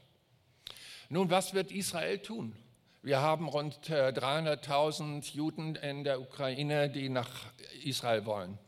Nun, 1.09 1.31
was 1.31 1.55
wird 1.55 1.71
Israel 1.71 2.19
tun? 2.19 2.55
Wir 3.01 3.21
haben 3.21 3.47
rund 3.47 3.89
300.000 3.89 5.17
äh, 5.17 5.35
Juden 5.35 5.77
in 5.77 6.03
der 6.03 6.21
Ukraine, 6.21 6.91
die 6.91 7.09
nach 7.09 7.47
Israel 7.83 8.27
wollen 8.27 8.59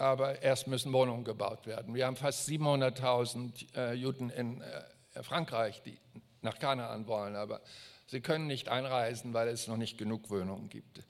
aber 0.00 0.42
erst 0.42 0.66
müssen 0.66 0.92
Wohnungen 0.92 1.24
gebaut 1.24 1.66
werden. 1.66 1.94
Wir 1.94 2.06
haben 2.06 2.16
fast 2.16 2.48
700.000 2.48 3.76
äh, 3.76 3.92
Juden 3.92 4.30
in 4.30 4.62
äh, 4.62 5.22
Frankreich, 5.22 5.82
die 5.82 5.98
nach 6.40 6.58
Kanaan 6.58 7.06
wollen, 7.06 7.36
aber 7.36 7.60
sie 8.06 8.20
können 8.20 8.46
nicht 8.46 8.68
einreisen, 8.68 9.34
weil 9.34 9.48
es 9.48 9.68
noch 9.68 9.76
nicht 9.76 9.98
genug 9.98 10.30
Wohnungen 10.30 10.70
gibt. 10.70 11.00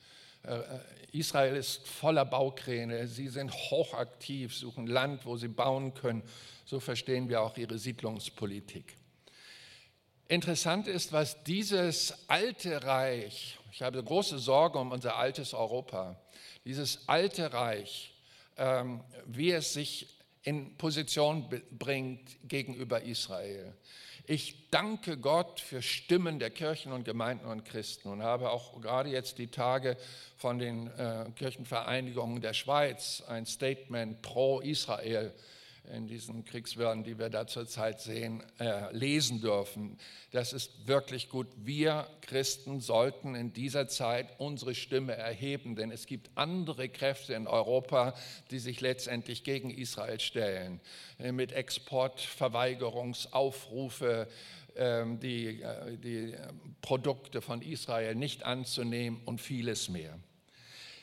Äh, 0.43 0.59
äh, 0.59 0.63
Israel 1.13 1.55
ist 1.55 1.87
voller 1.87 2.25
Baukräne, 2.25 3.07
sie 3.07 3.29
sind 3.29 3.53
hochaktiv, 3.53 4.57
suchen 4.57 4.87
Land, 4.87 5.25
wo 5.25 5.37
sie 5.37 5.49
bauen 5.49 5.95
können. 5.95 6.23
So 6.65 6.81
verstehen 6.81 7.29
wir 7.29 7.43
auch 7.43 7.57
ihre 7.57 7.79
Siedlungspolitik. 7.79 8.97
Interessant 10.29 10.87
ist, 10.87 11.13
was 11.13 11.43
dieses 11.45 12.15
alte 12.29 12.85
Reich, 12.85 13.59
ich 13.73 13.83
habe 13.83 14.03
große 14.03 14.39
Sorge 14.39 14.79
um 14.79 14.93
unser 14.93 15.17
altes 15.17 15.55
Europa, 15.55 16.17
dieses 16.65 17.09
alte 17.09 17.53
Reich 17.53 18.15
wie 19.27 19.53
es 19.53 19.73
sich 19.73 20.19
in 20.43 20.77
Position 20.77 21.49
bringt 21.71 22.49
gegenüber 22.49 23.03
Israel. 23.03 23.75
Ich 24.27 24.71
danke 24.71 25.17
Gott 25.17 25.61
für 25.61 25.83
Stimmen 25.83 26.39
der 26.39 26.51
Kirchen 26.51 26.93
und 26.93 27.05
Gemeinden 27.05 27.47
und 27.47 27.65
Christen 27.65 28.09
und 28.09 28.23
habe 28.23 28.51
auch 28.51 28.81
gerade 28.81 29.11
jetzt 29.11 29.39
die 29.39 29.49
Tage 29.49 29.97
von 30.37 30.59
den 30.59 30.87
äh, 30.87 31.27
Kirchenvereinigungen 31.37 32.41
der 32.41 32.53
Schweiz 32.53 33.23
ein 33.27 33.45
Statement 33.45 34.23
pro 34.23 34.61
Israel 34.61 35.33
in 35.85 36.07
diesen 36.07 36.45
Kriegswirren, 36.45 37.05
die 37.05 37.19
wir 37.19 37.31
da 37.31 37.47
zurzeit 37.47 38.01
sehen, 38.01 38.43
äh, 38.59 38.95
lesen 38.95 39.41
dürfen. 39.41 39.97
Das 40.31 40.53
ist 40.53 40.87
wirklich 40.87 41.29
gut. 41.29 41.49
Wir 41.57 42.07
Christen 42.23 42.81
sollten 42.81 43.35
in 43.35 43.53
dieser 43.53 43.89
Zeit 43.89 44.29
unsere 44.39 44.75
Stimme 44.75 45.15
erheben, 45.15 45.77
denn 45.77 45.91
es 45.91 46.07
gibt 46.07 46.31
andere 46.37 46.89
Kräfte 46.89 47.35
in 47.35 47.47
Europa, 47.47 48.15
die 48.51 48.59
sich 48.59 48.81
letztendlich 48.81 49.45
gegen 49.45 49.71
Israel 49.71 50.21
stellen, 50.21 50.81
äh, 51.19 51.33
mit 51.33 51.53
Exportverweigerungsaufrufe, 51.53 54.29
ähm, 54.77 55.19
die, 55.19 55.63
äh, 55.63 55.99
die 55.99 56.35
Produkte 56.81 57.43
von 57.43 57.61
Israel 57.63 58.15
nicht 58.15 58.45
anzunehmen 58.45 59.21
und 59.25 59.41
vieles 59.41 59.89
mehr. 59.89 60.17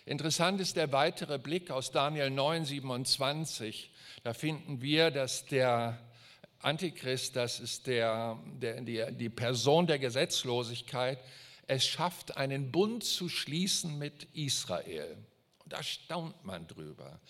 Interessant 0.08 0.60
ist 0.60 0.76
der 0.76 0.92
weitere 0.92 1.38
Blick 1.38 1.70
aus 1.70 1.92
Daniel 1.92 2.32
9, 2.32 2.66
27 2.66 3.92
da 4.24 4.34
finden 4.34 4.82
wir, 4.82 5.10
dass 5.10 5.46
der 5.46 5.98
Antichrist, 6.60 7.38
das 7.38 7.62
ist 7.62 7.88
der, 7.88 8.38
der, 8.60 8.82
die, 8.82 9.06
die 9.12 9.30
Person 9.30 9.88
der 9.88 10.00
Gesetzlosigkeit, 10.00 11.20
es 11.68 11.86
schafft, 11.86 12.36
einen 12.36 12.72
Bund 12.72 13.06
zu 13.06 13.30
schließen 13.30 13.98
mit 13.98 14.28
Israel. 14.34 15.18
da 15.66 15.82
staunt 15.82 16.44
man 16.44 16.68
drüber. 16.68 17.22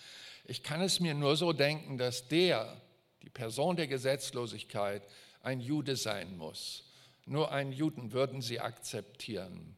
Ich 0.44 0.64
kann 0.64 0.80
es 0.80 0.98
mir 0.98 1.14
nur 1.14 1.36
so 1.36 1.52
denken, 1.52 1.98
dass 1.98 2.26
der, 2.26 2.80
die 3.22 3.30
Person 3.30 3.76
der 3.76 3.86
Gesetzlosigkeit, 3.86 5.02
ein 5.42 5.60
Jude 5.60 5.94
sein 5.94 6.36
muss. 6.36 6.82
Nur 7.26 7.52
einen 7.52 7.70
Juden 7.70 8.12
würden 8.12 8.42
sie 8.42 8.58
akzeptieren. 8.58 9.76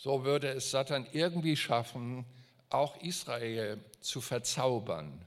So 0.00 0.24
würde 0.24 0.50
es 0.50 0.70
Satan 0.70 1.08
irgendwie 1.10 1.56
schaffen, 1.56 2.24
auch 2.70 3.02
Israel 3.02 3.82
zu 4.00 4.20
verzaubern. 4.20 5.24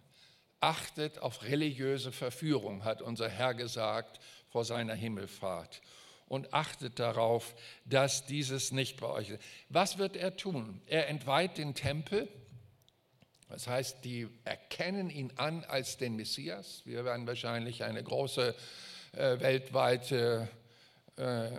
Achtet 0.62 1.20
auf 1.20 1.44
religiöse 1.44 2.14
Verführung, 2.14 2.86
hat 2.86 3.02
unser 3.02 3.28
Herr 3.28 3.54
gesagt 3.54 4.22
vor 4.48 4.64
seiner 4.64 4.94
Himmelfahrt. 4.96 5.82
Und 6.30 6.54
achtet 6.54 7.00
darauf, 7.00 7.54
dass 7.84 8.26
dieses 8.26 8.72
nicht 8.72 9.02
bei 9.02 9.08
euch 9.08 9.32
ist. 9.32 9.42
Was 9.68 9.98
wird 9.98 10.16
er 10.16 10.38
tun? 10.38 10.82
Er 10.86 11.10
entweiht 11.10 11.58
den 11.58 11.76
Tempel. 11.76 12.30
Das 13.50 13.68
heißt, 13.68 14.06
die 14.06 14.30
erkennen 14.46 15.10
ihn 15.10 15.34
an 15.36 15.66
als 15.66 15.98
den 15.98 16.16
Messias. 16.16 16.84
Wir 16.86 17.04
werden 17.04 17.28
wahrscheinlich 17.28 17.84
eine 17.84 18.02
große 18.02 18.56
äh, 19.12 19.40
weltweite 19.42 20.48
äh, 21.18 21.50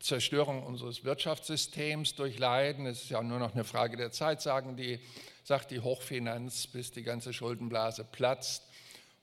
Zerstörung 0.00 0.62
unseres 0.62 1.04
Wirtschaftssystems 1.04 2.14
durchleiden. 2.14 2.86
Es 2.86 3.04
ist 3.04 3.10
ja 3.10 3.22
nur 3.22 3.38
noch 3.38 3.54
eine 3.54 3.64
Frage 3.64 3.96
der 3.96 4.12
Zeit, 4.12 4.42
sagen 4.42 4.76
die, 4.76 5.00
sagt 5.44 5.70
die 5.70 5.80
Hochfinanz, 5.80 6.66
bis 6.66 6.90
die 6.90 7.02
ganze 7.02 7.32
Schuldenblase 7.32 8.04
platzt. 8.04 8.62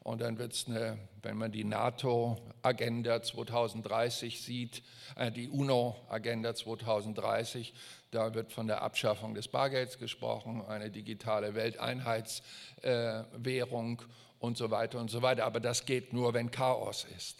Und 0.04 0.22
dann 0.22 0.38
wird 0.38 0.54
es 0.54 0.68
wenn 0.68 1.38
man 1.38 1.52
die 1.54 1.64
NATO-Agenda 1.64 3.22
2030 3.22 4.42
sieht, 4.42 4.84
äh, 5.16 5.32
die 5.32 5.48
UNO-Agenda 5.48 6.54
2030, 6.54 7.74
da 8.12 8.34
wird 8.34 8.52
von 8.52 8.68
der 8.68 8.82
Abschaffung 8.82 9.34
des 9.34 9.48
Bargelds 9.48 9.98
gesprochen, 9.98 10.62
eine 10.68 10.92
digitale 10.92 11.56
Welteinheitswährung 11.56 14.02
äh, 14.02 14.06
und 14.40 14.58
so 14.58 14.72
weiter 14.72 15.00
und 15.00 15.10
so 15.10 15.22
weiter. 15.22 15.46
Aber 15.46 15.62
das 15.62 15.86
geht 15.86 16.12
nur, 16.12 16.34
wenn 16.34 16.52
Chaos 16.52 17.08
ist. 17.16 17.38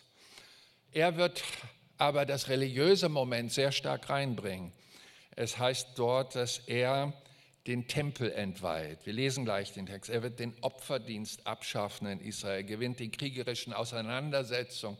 Er 0.94 1.18
wird 1.18 1.44
aber 2.04 2.26
das 2.26 2.50
religiöse 2.50 3.08
Moment 3.08 3.54
sehr 3.54 3.72
stark 3.72 4.10
reinbringen. 4.10 4.74
Es 5.38 5.58
heißt 5.58 5.92
dort, 5.96 6.36
dass 6.36 6.58
er 6.58 7.14
den 7.66 7.88
Tempel 7.88 8.30
entweiht. 8.30 9.06
Wir 9.06 9.14
lesen 9.14 9.46
gleich 9.46 9.72
den 9.72 9.86
Text. 9.86 10.10
Er 10.10 10.22
wird 10.22 10.38
den 10.38 10.54
Opferdienst 10.60 11.48
abschaffen 11.48 12.08
in 12.08 12.20
Israel, 12.20 12.66
gewinnt 12.66 13.00
die 13.00 13.10
kriegerischen 13.10 13.72
Auseinandersetzungen, 13.72 14.98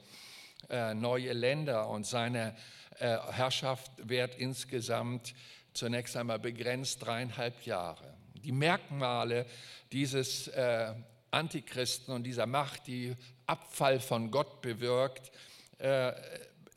äh, 0.70 0.94
neue 0.94 1.34
Länder 1.34 1.90
und 1.90 2.06
seine 2.06 2.56
äh, 3.00 3.18
Herrschaft 3.32 3.92
wird 3.98 4.36
insgesamt 4.36 5.34
zunächst 5.74 6.16
einmal 6.16 6.40
begrenzt 6.40 7.06
dreieinhalb 7.06 7.66
Jahre. 7.66 8.14
Die 8.34 8.54
Merkmale 8.54 9.46
dieses 9.92 10.48
äh, 10.48 10.94
Antichristen 11.32 12.14
und 12.14 12.24
dieser 12.24 12.46
Macht, 12.46 12.88
die 12.88 13.14
Abfall 13.46 14.00
von 14.00 14.32
Gott 14.32 14.62
bewirkt, 14.62 15.34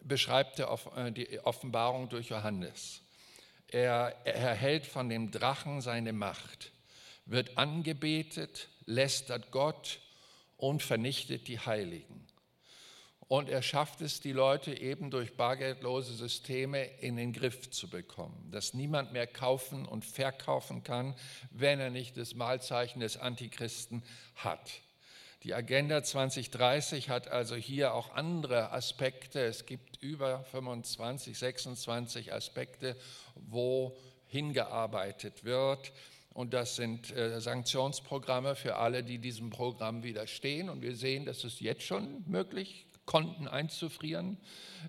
beschreibt 0.06 0.58
er 0.58 0.78
äh, 0.96 1.12
die 1.12 1.40
Offenbarung 1.40 2.08
durch 2.08 2.28
Johannes. 2.28 3.02
Er 3.68 4.14
erhält 4.24 4.86
von 4.86 5.08
dem 5.08 5.30
Drachen 5.30 5.80
seine 5.80 6.12
Macht, 6.12 6.72
wird 7.24 7.58
angebetet, 7.58 8.68
lästert 8.84 9.50
Gott 9.50 10.00
und 10.56 10.82
vernichtet 10.82 11.48
die 11.48 11.58
Heiligen. 11.58 12.26
Und 13.28 13.48
er 13.48 13.62
schafft 13.62 14.02
es, 14.02 14.20
die 14.20 14.32
Leute 14.32 14.72
eben 14.80 15.10
durch 15.10 15.36
bargeldlose 15.36 16.14
Systeme 16.14 16.84
in 17.00 17.16
den 17.16 17.32
Griff 17.32 17.70
zu 17.70 17.90
bekommen, 17.90 18.50
dass 18.52 18.72
niemand 18.72 19.12
mehr 19.12 19.26
kaufen 19.26 19.84
und 19.84 20.04
verkaufen 20.04 20.84
kann, 20.84 21.16
wenn 21.50 21.80
er 21.80 21.90
nicht 21.90 22.16
das 22.16 22.34
Malzeichen 22.36 23.00
des 23.00 23.16
Antichristen 23.16 24.04
hat. 24.36 24.80
Die 25.46 25.54
Agenda 25.54 26.02
2030 26.02 27.08
hat 27.08 27.28
also 27.28 27.54
hier 27.54 27.94
auch 27.94 28.12
andere 28.16 28.72
Aspekte. 28.72 29.38
Es 29.44 29.64
gibt 29.64 30.02
über 30.02 30.42
25, 30.42 31.38
26 31.38 32.32
Aspekte, 32.32 32.96
wo 33.36 33.96
hingearbeitet 34.26 35.44
wird. 35.44 35.92
Und 36.34 36.52
das 36.52 36.74
sind 36.74 37.14
äh, 37.14 37.40
Sanktionsprogramme 37.40 38.56
für 38.56 38.74
alle, 38.74 39.04
die 39.04 39.18
diesem 39.18 39.50
Programm 39.50 40.02
widerstehen. 40.02 40.68
Und 40.68 40.82
wir 40.82 40.96
sehen, 40.96 41.26
dass 41.26 41.44
es 41.44 41.60
jetzt 41.60 41.84
schon 41.84 42.24
möglich 42.26 42.84
Konten 43.04 43.46
einzufrieren 43.46 44.38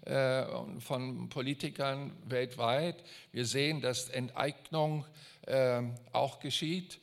äh, 0.06 0.44
von 0.80 1.30
Politikern 1.30 2.14
weltweit. 2.26 3.04
Wir 3.32 3.46
sehen, 3.46 3.80
dass 3.80 4.10
Enteignung 4.10 5.06
äh, 5.46 5.84
auch 6.14 6.40
geschieht. 6.40 6.98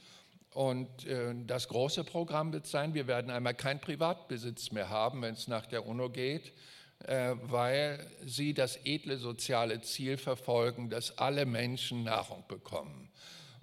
Und 0.54 1.04
äh, 1.06 1.34
das 1.46 1.66
große 1.66 2.04
Programm 2.04 2.52
wird 2.52 2.68
sein, 2.68 2.94
wir 2.94 3.08
werden 3.08 3.28
einmal 3.32 3.54
keinen 3.54 3.80
Privatbesitz 3.80 4.70
mehr 4.70 4.88
haben, 4.88 5.20
wenn 5.20 5.34
es 5.34 5.48
nach 5.48 5.66
der 5.66 5.84
UNO 5.84 6.10
geht, 6.10 6.52
äh, 7.00 7.34
weil 7.42 7.98
sie 8.24 8.54
das 8.54 8.78
edle 8.84 9.18
soziale 9.18 9.80
Ziel 9.80 10.16
verfolgen, 10.16 10.90
dass 10.90 11.18
alle 11.18 11.44
Menschen 11.44 12.04
Nahrung 12.04 12.44
bekommen. 12.46 13.03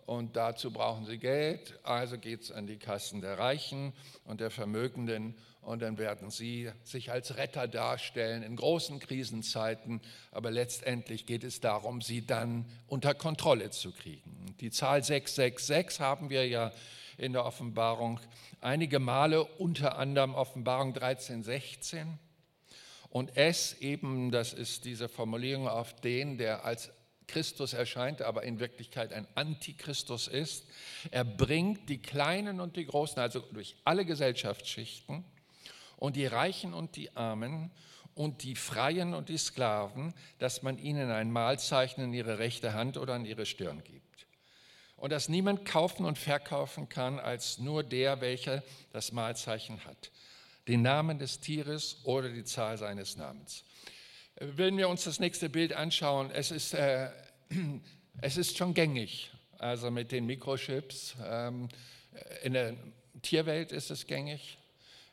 Und 0.06 0.36
dazu 0.36 0.72
brauchen 0.72 1.06
sie 1.06 1.18
Geld, 1.18 1.80
also 1.84 2.18
geht 2.18 2.41
es 2.41 2.52
an 2.52 2.68
die 2.68 2.78
Kassen 2.78 3.22
der 3.22 3.38
Reichen 3.38 3.93
und 4.26 4.41
der 4.41 4.49
Vermögenden 4.49 5.36
und 5.62 5.82
dann 5.84 5.97
werden 5.97 6.32
sie 6.32 6.72
sich 6.84 7.12
als 7.12 7.38
Retter 7.38 7.68
darstellen 7.68 8.41
in 8.41 8.56
großen 8.56 8.99
Krisenzeiten, 8.99 10.02
aber 10.32 10.49
letztendlich 10.49 11.26
geht 11.28 11.43
es 11.43 11.60
darum, 11.60 12.02
sie 12.02 12.26
dann 12.26 12.66
unter 12.88 13.14
Kontrolle 13.14 13.70
zu 13.70 13.91
kriegen. 13.91 14.56
Die 14.60 14.72
Zahl 14.72 15.04
666 15.04 15.99
haben 15.99 16.30
wir 16.30 16.47
ja 16.47 16.72
in 17.18 17.34
der 17.34 17.45
Offenbarung 17.45 18.20
einige 18.60 18.99
Male, 18.99 19.43
unter 19.43 19.97
anderem 19.97 20.34
Offenbarung 20.34 20.93
13, 20.93 21.43
16. 21.43 22.18
Und 23.10 23.38
es 23.38 23.80
eben, 23.82 24.32
das 24.32 24.54
ist 24.54 24.86
diese 24.86 25.10
Formulierung 25.10 25.68
auf 25.68 25.93
den, 26.02 26.38
der 26.38 26.66
als 26.66 26.91
Christus 27.28 27.74
erscheint, 27.74 28.22
aber 28.22 28.44
in 28.44 28.60
Wirklichkeit 28.60 29.14
ein 29.14 29.28
Antichristus 29.36 30.28
ist. 30.28 30.66
Er 31.12 31.24
bringt 31.24 31.90
die 31.90 32.02
Kleinen 32.02 32.60
und 32.60 32.76
die 32.76 32.86
Großen, 32.86 33.20
also 33.20 33.40
durch 33.40 33.76
alle 33.86 34.06
Gesellschaftsschichten 34.06 35.24
und 35.98 36.16
die 36.16 36.26
Reichen 36.26 36.74
und 36.74 36.96
die 36.96 37.16
Armen 37.16 37.72
und 38.16 38.44
die 38.44 38.56
Freien 38.56 39.14
und 39.14 39.30
die 39.30 39.38
Sklaven, 39.38 40.14
dass 40.40 40.64
man 40.64 40.78
ihnen 40.78 41.12
ein 41.12 41.32
Malzeichen 41.32 42.04
in 42.04 42.14
ihre 42.14 42.40
rechte 42.40 42.74
Hand 42.74 42.98
oder 42.98 43.14
an 43.14 43.26
ihre 43.26 43.46
Stirn 43.46 43.84
gibt. 43.84 44.28
Und 44.98 45.12
dass 45.12 45.30
niemand 45.30 45.66
kaufen 45.66 46.06
und 46.06 46.18
verkaufen 46.18 46.90
kann 46.90 47.20
als 47.20 47.58
nur 47.58 47.84
der, 47.84 48.22
welcher 48.22 48.64
das 48.92 49.12
Malzeichen 49.12 49.84
hat. 49.86 50.12
Den 50.68 50.84
Namen 50.84 51.18
des 51.18 51.40
Tieres 51.40 52.02
oder 52.04 52.30
die 52.30 52.44
Zahl 52.44 52.78
seines 52.78 53.16
Namens. 53.16 53.64
Wenn 54.36 54.78
wir 54.78 54.90
uns 54.90 55.04
das 55.04 55.20
nächste 55.20 55.50
Bild 55.50 55.74
anschauen, 55.74 56.32
es 56.32 56.52
ist, 56.52 56.74
äh, 56.74 57.10
es 58.22 58.38
ist 58.38 58.58
schon 58.58 58.74
gängig, 58.74 59.32
also 59.58 59.92
mit 59.92 60.12
den 60.12 60.26
Mikrochips. 60.26 61.16
Ähm, 61.24 61.68
in 62.44 62.54
der 62.54 62.76
Tierwelt 63.22 63.72
ist 63.72 63.92
es 63.92 64.08
gängig. 64.08 64.58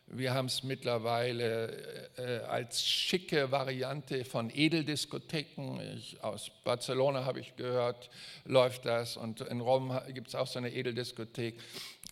Wir 0.07 0.33
haben 0.33 0.47
es 0.47 0.62
mittlerweile 0.62 2.09
äh, 2.16 2.39
als 2.47 2.87
schicke 2.87 3.51
Variante 3.51 4.25
von 4.25 4.51
Edeldiskotheken. 4.51 5.81
Ich, 5.97 6.23
aus 6.25 6.51
Barcelona 6.64 7.27
habe 7.27 7.41
ich 7.41 7.57
gehört, 7.57 8.09
läuft 8.47 8.87
das. 8.87 9.19
Und 9.19 9.43
in 9.43 9.61
Rom 9.61 10.01
gibt 10.14 10.29
es 10.29 10.35
auch 10.35 10.47
so 10.47 10.59
eine 10.59 10.73
Edeldiskothek. 10.73 11.61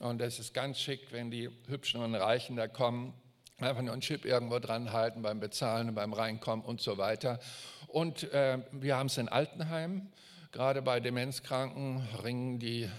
Und 0.01 0.21
es 0.21 0.39
ist 0.39 0.53
ganz 0.53 0.79
schick, 0.79 1.13
wenn 1.13 1.31
die 1.31 1.49
Hübschen 1.69 2.03
und 2.03 2.15
Reichen 2.15 2.57
da 2.57 2.69
kommen 2.69 3.15
einfach 3.59 3.83
nur 3.83 3.93
einen 3.93 4.03
Chip 4.03 4.25
irgendwo 4.25 4.59
dran 4.59 4.93
halten 4.93 5.23
beim 5.23 5.41
Bezahlen, 5.41 5.95
beim 5.95 6.13
Reinkommen 6.13 6.65
und 6.65 6.81
so 6.81 6.99
weiter. 6.99 7.41
Und 7.89 8.31
äh, 8.33 8.59
wir 8.73 8.97
haben 8.97 9.07
es 9.07 9.17
in 9.17 9.29
Altenheim, 9.29 10.13
gerade 10.53 10.83
bei 10.83 11.01
Demenzkranken 11.01 12.07
ringen 12.23 12.59
die 12.59 12.91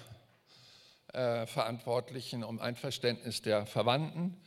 äh, 1.14 1.46
Verantwortlichen 1.46 2.44
um 2.44 2.60
Einverständnis 2.60 3.42
der 3.42 3.66
Verwandten, 3.66 4.38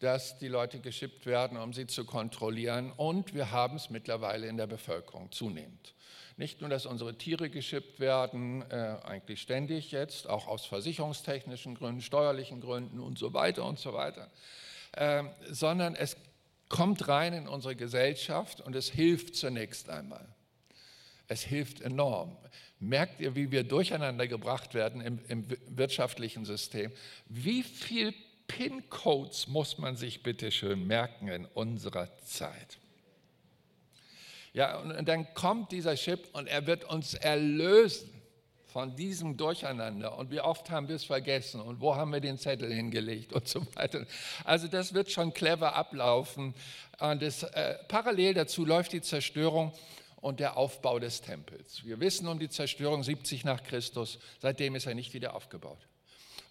dass 0.00 0.38
die 0.38 0.48
Leute 0.48 0.80
geschippt 0.80 1.26
werden, 1.26 1.56
um 1.58 1.72
sie 1.72 1.86
zu 1.86 2.04
kontrollieren. 2.04 2.90
Und 2.92 3.34
wir 3.34 3.52
haben 3.52 3.76
es 3.76 3.90
mittlerweile 3.90 4.48
in 4.48 4.56
der 4.56 4.66
Bevölkerung 4.66 5.30
zunehmend. 5.30 5.94
Nicht 6.36 6.62
nur, 6.62 6.70
dass 6.70 6.86
unsere 6.86 7.16
Tiere 7.16 7.50
geschippt 7.50 8.00
werden, 8.00 8.62
äh, 8.70 8.96
eigentlich 9.04 9.42
ständig 9.42 9.92
jetzt, 9.92 10.28
auch 10.28 10.48
aus 10.48 10.64
versicherungstechnischen 10.64 11.74
Gründen, 11.74 12.00
steuerlichen 12.00 12.60
Gründen 12.60 12.98
und 12.98 13.18
so 13.18 13.34
weiter 13.34 13.64
und 13.64 13.78
so 13.78 13.92
weiter. 13.92 14.30
Ähm, 14.96 15.30
sondern 15.48 15.94
es 15.94 16.16
kommt 16.68 17.08
rein 17.08 17.32
in 17.32 17.48
unsere 17.48 17.76
Gesellschaft 17.76 18.60
und 18.60 18.74
es 18.74 18.90
hilft 18.90 19.36
zunächst 19.36 19.88
einmal. 19.88 20.26
Es 21.28 21.42
hilft 21.42 21.80
enorm. 21.80 22.36
Merkt 22.80 23.20
ihr, 23.20 23.36
wie 23.36 23.52
wir 23.52 23.62
durcheinander 23.62 24.26
gebracht 24.26 24.74
werden 24.74 25.00
im, 25.00 25.20
im 25.28 25.46
wirtschaftlichen 25.68 26.44
System? 26.44 26.90
Wie 27.26 27.62
viel 27.62 28.14
PIN-Codes 28.48 29.46
muss 29.46 29.78
man 29.78 29.96
sich 29.96 30.22
bitte 30.22 30.50
schön 30.50 30.86
merken 30.86 31.28
in 31.28 31.44
unserer 31.44 32.08
Zeit? 32.18 32.78
Ja, 34.52 34.78
und 34.78 35.08
dann 35.08 35.32
kommt 35.34 35.70
dieser 35.70 35.94
Chip 35.94 36.28
und 36.32 36.48
er 36.48 36.66
wird 36.66 36.84
uns 36.84 37.14
erlösen 37.14 38.19
von 38.70 38.96
diesem 38.96 39.36
Durcheinander 39.36 40.16
und 40.16 40.30
wie 40.30 40.40
oft 40.40 40.70
haben 40.70 40.88
wir 40.88 40.96
es 40.96 41.04
vergessen 41.04 41.60
und 41.60 41.80
wo 41.80 41.96
haben 41.96 42.12
wir 42.12 42.20
den 42.20 42.38
Zettel 42.38 42.72
hingelegt 42.72 43.32
und 43.32 43.48
so 43.48 43.66
weiter. 43.74 44.06
Also 44.44 44.68
das 44.68 44.94
wird 44.94 45.10
schon 45.10 45.34
clever 45.34 45.74
ablaufen. 45.74 46.54
Das, 46.98 47.42
äh, 47.42 47.76
parallel 47.88 48.34
dazu 48.34 48.64
läuft 48.64 48.92
die 48.92 49.00
Zerstörung 49.00 49.72
und 50.20 50.40
der 50.40 50.56
Aufbau 50.56 50.98
des 50.98 51.20
Tempels. 51.20 51.84
Wir 51.84 52.00
wissen 52.00 52.28
um 52.28 52.38
die 52.38 52.48
Zerstörung 52.48 53.02
70 53.02 53.44
nach 53.44 53.62
Christus, 53.62 54.18
seitdem 54.40 54.74
ist 54.74 54.86
er 54.86 54.94
nicht 54.94 55.14
wieder 55.14 55.34
aufgebaut. 55.34 55.78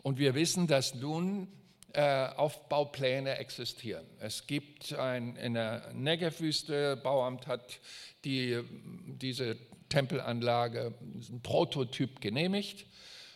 Und 0.01 0.17
wir 0.17 0.33
wissen, 0.33 0.67
dass 0.67 0.95
nun 0.95 1.47
äh, 1.93 2.27
Aufbaupläne 2.27 3.37
existieren. 3.37 4.05
Es 4.19 4.47
gibt 4.47 4.93
ein, 4.93 5.35
in 5.35 5.55
der 5.55 5.91
Negev-Wüste, 5.93 6.97
Bauamt 6.97 7.47
hat 7.47 7.79
die, 8.25 8.59
diese 9.05 9.57
Tempelanlage, 9.89 10.93
ein 11.01 11.41
Prototyp 11.41 12.21
genehmigt. 12.21 12.85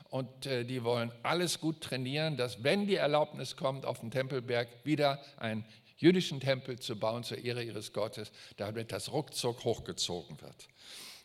Und 0.09 0.45
äh, 0.45 0.63
die 0.63 0.83
wollen 0.83 1.11
alles 1.23 1.59
gut 1.59 1.81
trainieren, 1.81 2.37
dass 2.37 2.63
wenn 2.63 2.85
die 2.85 2.95
Erlaubnis 2.95 3.55
kommt, 3.55 3.85
auf 3.85 3.99
dem 3.99 4.11
Tempelberg 4.11 4.67
wieder 4.83 5.19
einen 5.37 5.65
jüdischen 5.97 6.39
Tempel 6.39 6.77
zu 6.77 6.99
bauen 6.99 7.23
zur 7.23 7.39
Ehre 7.39 7.63
ihres 7.63 7.93
Gottes, 7.93 8.31
damit 8.57 8.91
das 8.91 9.11
ruckzuck 9.11 9.63
hochgezogen 9.63 10.39
wird. 10.41 10.67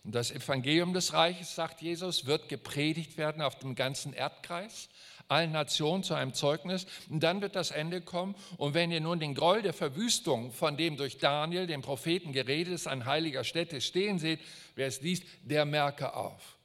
Und 0.04 0.14
das 0.14 0.30
Evangelium 0.30 0.94
des 0.94 1.12
Reiches, 1.12 1.54
sagt 1.54 1.82
Jesus, 1.82 2.24
wird 2.24 2.48
gepredigt 2.48 3.18
werden 3.18 3.42
auf 3.42 3.58
dem 3.58 3.74
ganzen 3.74 4.14
Erdkreis, 4.14 4.88
allen 5.28 5.52
Nationen 5.52 6.02
zu 6.02 6.14
einem 6.14 6.34
Zeugnis. 6.34 6.86
Und 7.08 7.22
dann 7.22 7.40
wird 7.40 7.54
das 7.54 7.70
Ende 7.70 8.00
kommen. 8.00 8.34
Und 8.56 8.74
wenn 8.74 8.90
ihr 8.90 9.00
nun 9.00 9.20
den 9.20 9.34
Groll 9.34 9.62
der 9.62 9.72
Verwüstung, 9.72 10.52
von 10.52 10.76
dem 10.76 10.96
durch 10.96 11.18
Daniel, 11.18 11.66
den 11.66 11.82
Propheten, 11.82 12.32
geredet 12.32 12.74
ist, 12.74 12.86
an 12.86 13.04
heiliger 13.04 13.44
Stätte 13.44 13.80
stehen 13.80 14.18
seht, 14.18 14.40
wer 14.74 14.86
es 14.86 15.00
liest, 15.00 15.24
der 15.42 15.64
merke 15.64 16.14
auf. 16.14 16.56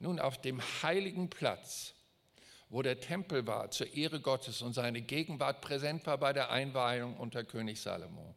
Nun, 0.00 0.18
auf 0.18 0.40
dem 0.40 0.60
heiligen 0.82 1.30
Platz, 1.30 1.94
wo 2.68 2.82
der 2.82 3.00
Tempel 3.00 3.46
war, 3.46 3.70
zur 3.70 3.94
Ehre 3.94 4.20
Gottes 4.20 4.62
und 4.62 4.72
seine 4.72 5.02
Gegenwart 5.02 5.60
präsent 5.60 6.06
war 6.06 6.18
bei 6.18 6.32
der 6.32 6.50
Einweihung 6.50 7.16
unter 7.16 7.44
König 7.44 7.80
Salomo, 7.80 8.34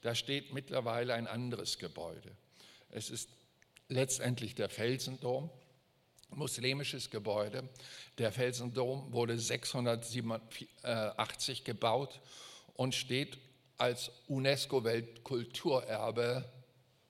da 0.00 0.14
steht 0.14 0.52
mittlerweile 0.52 1.14
ein 1.14 1.26
anderes 1.26 1.78
Gebäude. 1.78 2.32
Es 2.90 3.10
ist 3.10 3.28
letztendlich 3.88 4.54
der 4.54 4.68
Felsendom, 4.68 5.50
muslimisches 6.34 7.10
Gebäude. 7.10 7.68
Der 8.18 8.32
Felsendom 8.32 9.12
wurde 9.12 9.38
687 9.38 11.64
gebaut 11.64 12.20
und 12.74 12.94
steht 12.94 13.38
als 13.78 14.10
UNESCO-Weltkulturerbe 14.28 16.44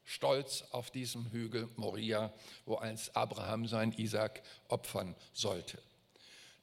stolz 0.04 0.64
auf 0.70 0.90
diesem 0.90 1.30
Hügel 1.30 1.68
Moria, 1.76 2.32
wo 2.66 2.76
einst 2.76 3.16
Abraham 3.16 3.66
seinen 3.66 3.92
Isaac 3.92 4.42
opfern 4.68 5.14
sollte. 5.32 5.78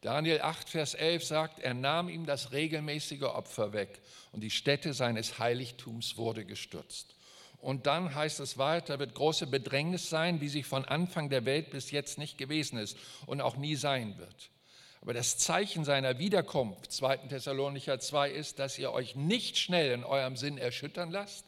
Daniel 0.01 0.41
8, 0.41 0.70
Vers 0.70 0.93
11 0.93 1.26
sagt, 1.26 1.60
er 1.60 1.74
nahm 1.74 2.07
ihm 2.07 2.26
das 2.26 2.53
regelmäßige 2.53 3.24
Opfer 3.24 3.74
weg 3.74 3.99
und 4.32 4.39
die 4.41 4.49
Stätte 4.49 4.93
seines 4.93 5.39
Heiligtums 5.39 6.16
wurde 6.16 6.45
gestürzt. 6.45 7.16
Und 7.62 7.88
dann 7.88 8.16
heißt 8.16 8.39
es 8.39 8.57
weiter, 8.57 8.99
wird 8.99 9.16
große 9.16 9.47
Bedrängnis 9.47 10.10
sein, 10.10 10.39
wie 10.39 10.47
sie 10.47 10.64
von 10.64 10.86
Anfang 10.86 11.30
der 11.30 11.45
Welt 11.45 11.72
bis 11.72 11.91
jetzt 11.91 12.18
nicht 12.18 12.38
gewesen 12.38 12.80
ist 12.80 12.97
und 13.26 13.41
auch 13.41 13.57
nie 13.57 13.76
sein 13.76 14.18
wird. 14.18 14.49
Aber 15.01 15.14
das 15.14 15.38
Zeichen 15.38 15.86
seiner 15.86 16.20
Wiederkunft, 16.20 16.91
2. 16.91 17.18
Thessalonicher 17.30 17.99
2, 17.99 18.32
ist, 18.32 18.60
dass 18.60 18.78
ihr 18.78 18.91
euch 18.91 19.16
nicht 19.16 19.57
schnell 19.57 19.91
in 19.91 20.03
eurem 20.03 20.36
Sinn 20.36 20.57
erschüttern 20.57 21.12
lasst 21.12 21.45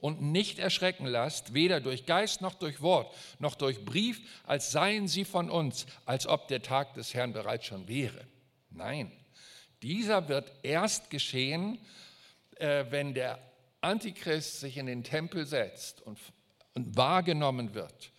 und 0.00 0.22
nicht 0.22 0.58
erschrecken 0.58 1.06
lasst, 1.06 1.54
weder 1.54 1.80
durch 1.80 2.06
Geist 2.06 2.40
noch 2.40 2.54
durch 2.54 2.82
Wort, 2.82 3.14
noch 3.38 3.54
durch 3.54 3.84
Brief, 3.84 4.20
als 4.44 4.72
seien 4.72 5.08
sie 5.08 5.24
von 5.24 5.50
uns, 5.50 5.86
als 6.04 6.26
ob 6.26 6.48
der 6.48 6.62
Tag 6.62 6.94
des 6.94 7.14
Herrn 7.14 7.32
bereits 7.32 7.66
schon 7.66 7.88
wäre. 7.88 8.26
Nein, 8.70 9.12
dieser 9.82 10.28
wird 10.28 10.50
erst 10.62 11.10
geschehen, 11.10 11.78
äh, 12.56 12.84
wenn 12.90 13.14
der 13.14 13.38
Antichrist 13.84 14.60
sich 14.60 14.76
in 14.76 14.86
den 14.86 15.04
Tempel 15.04 15.46
setzt 15.46 16.00
und, 16.02 16.18
und 16.74 16.96
wahrgenommen 16.96 17.74
wird 17.74 18.12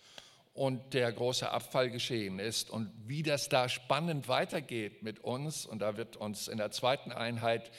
und 0.54 0.94
der 0.94 1.12
große 1.12 1.50
Abfall 1.50 1.90
geschehen 1.90 2.38
ist 2.38 2.70
und 2.70 2.90
wie 3.06 3.22
das 3.22 3.48
da 3.48 3.68
spannend 3.68 4.28
weitergeht 4.28 5.02
mit 5.02 5.20
uns, 5.20 5.66
und 5.66 5.80
da 5.80 5.96
wird 5.96 6.16
uns 6.16 6.48
in 6.48 6.56
der 6.56 6.70
zweiten 6.70 7.12
Einheit 7.12 7.70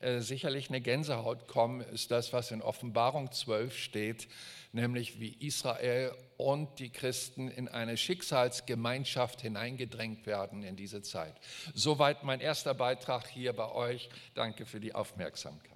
äh, 0.00 0.20
sicherlich 0.20 0.68
eine 0.68 0.80
Gänsehaut 0.80 1.46
kommen, 1.46 1.80
ist 1.80 2.10
das, 2.10 2.32
was 2.32 2.50
in 2.50 2.60
Offenbarung 2.60 3.30
12 3.30 3.78
steht, 3.78 4.28
nämlich 4.72 5.20
wie 5.20 5.36
Israel 5.38 6.12
und 6.36 6.80
die 6.80 6.90
Christen 6.90 7.48
in 7.48 7.68
eine 7.68 7.96
Schicksalsgemeinschaft 7.96 9.40
hineingedrängt 9.40 10.26
werden 10.26 10.64
in 10.64 10.74
diese 10.74 11.02
Zeit. 11.02 11.34
Soweit 11.72 12.24
mein 12.24 12.40
erster 12.40 12.74
Beitrag 12.74 13.28
hier 13.28 13.52
bei 13.52 13.70
euch. 13.70 14.10
Danke 14.34 14.66
für 14.66 14.80
die 14.80 14.94
Aufmerksamkeit. 14.94 15.73